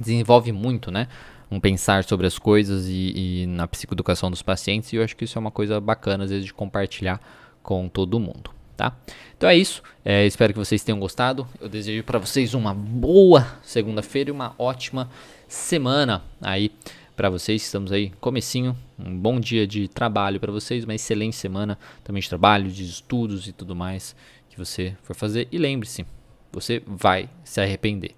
desenvolve 0.00 0.52
muito, 0.52 0.90
né? 0.90 1.08
Um 1.50 1.60
pensar 1.60 2.04
sobre 2.04 2.26
as 2.26 2.38
coisas 2.38 2.86
e, 2.88 3.42
e 3.42 3.46
na 3.46 3.66
psicoeducação 3.66 4.30
dos 4.30 4.42
pacientes, 4.42 4.92
e 4.92 4.96
eu 4.96 5.04
acho 5.04 5.16
que 5.16 5.24
isso 5.24 5.38
é 5.38 5.40
uma 5.40 5.50
coisa 5.50 5.80
bacana 5.80 6.24
às 6.24 6.30
vezes 6.30 6.46
de 6.46 6.54
compartilhar 6.54 7.20
com 7.62 7.88
todo 7.88 8.18
mundo 8.18 8.50
tá? 8.76 8.96
Então 9.36 9.48
é 9.48 9.56
isso. 9.56 9.82
É, 10.04 10.26
espero 10.26 10.52
que 10.52 10.58
vocês 10.58 10.82
tenham 10.82 10.98
gostado. 10.98 11.46
Eu 11.60 11.68
desejo 11.68 12.02
para 12.04 12.18
vocês 12.18 12.54
uma 12.54 12.74
boa 12.74 13.58
segunda-feira 13.62 14.30
e 14.30 14.32
uma 14.32 14.54
ótima 14.58 15.08
semana 15.48 16.22
aí 16.40 16.70
para 17.16 17.30
vocês. 17.30 17.62
Estamos 17.62 17.92
aí 17.92 18.10
comecinho, 18.20 18.76
um 18.98 19.16
bom 19.16 19.38
dia 19.38 19.66
de 19.66 19.88
trabalho 19.88 20.40
para 20.40 20.52
vocês, 20.52 20.84
uma 20.84 20.94
excelente 20.94 21.36
semana 21.36 21.78
também 22.02 22.20
de 22.20 22.28
trabalho, 22.28 22.70
de 22.70 22.84
estudos 22.84 23.46
e 23.46 23.52
tudo 23.52 23.74
mais 23.74 24.14
que 24.48 24.58
você 24.58 24.96
for 25.02 25.14
fazer. 25.14 25.48
E 25.50 25.58
lembre-se, 25.58 26.06
você 26.52 26.82
vai 26.86 27.28
se 27.44 27.60
arrepender, 27.60 28.12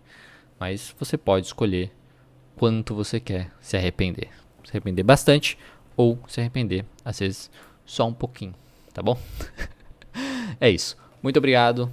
mas 0.58 0.94
você 0.98 1.16
pode 1.16 1.46
escolher 1.46 1.90
quanto 2.56 2.94
você 2.94 3.20
quer 3.20 3.50
se 3.60 3.76
arrepender. 3.76 4.28
Se 4.64 4.72
arrepender 4.72 5.04
bastante 5.04 5.56
ou 5.96 6.18
se 6.26 6.40
arrepender 6.40 6.84
às 7.04 7.18
vezes 7.20 7.50
só 7.84 8.08
um 8.08 8.12
pouquinho, 8.12 8.54
tá 8.92 9.02
bom? 9.02 9.18
É 10.58 10.70
isso. 10.70 10.96
Muito 11.22 11.36
obrigado 11.36 11.92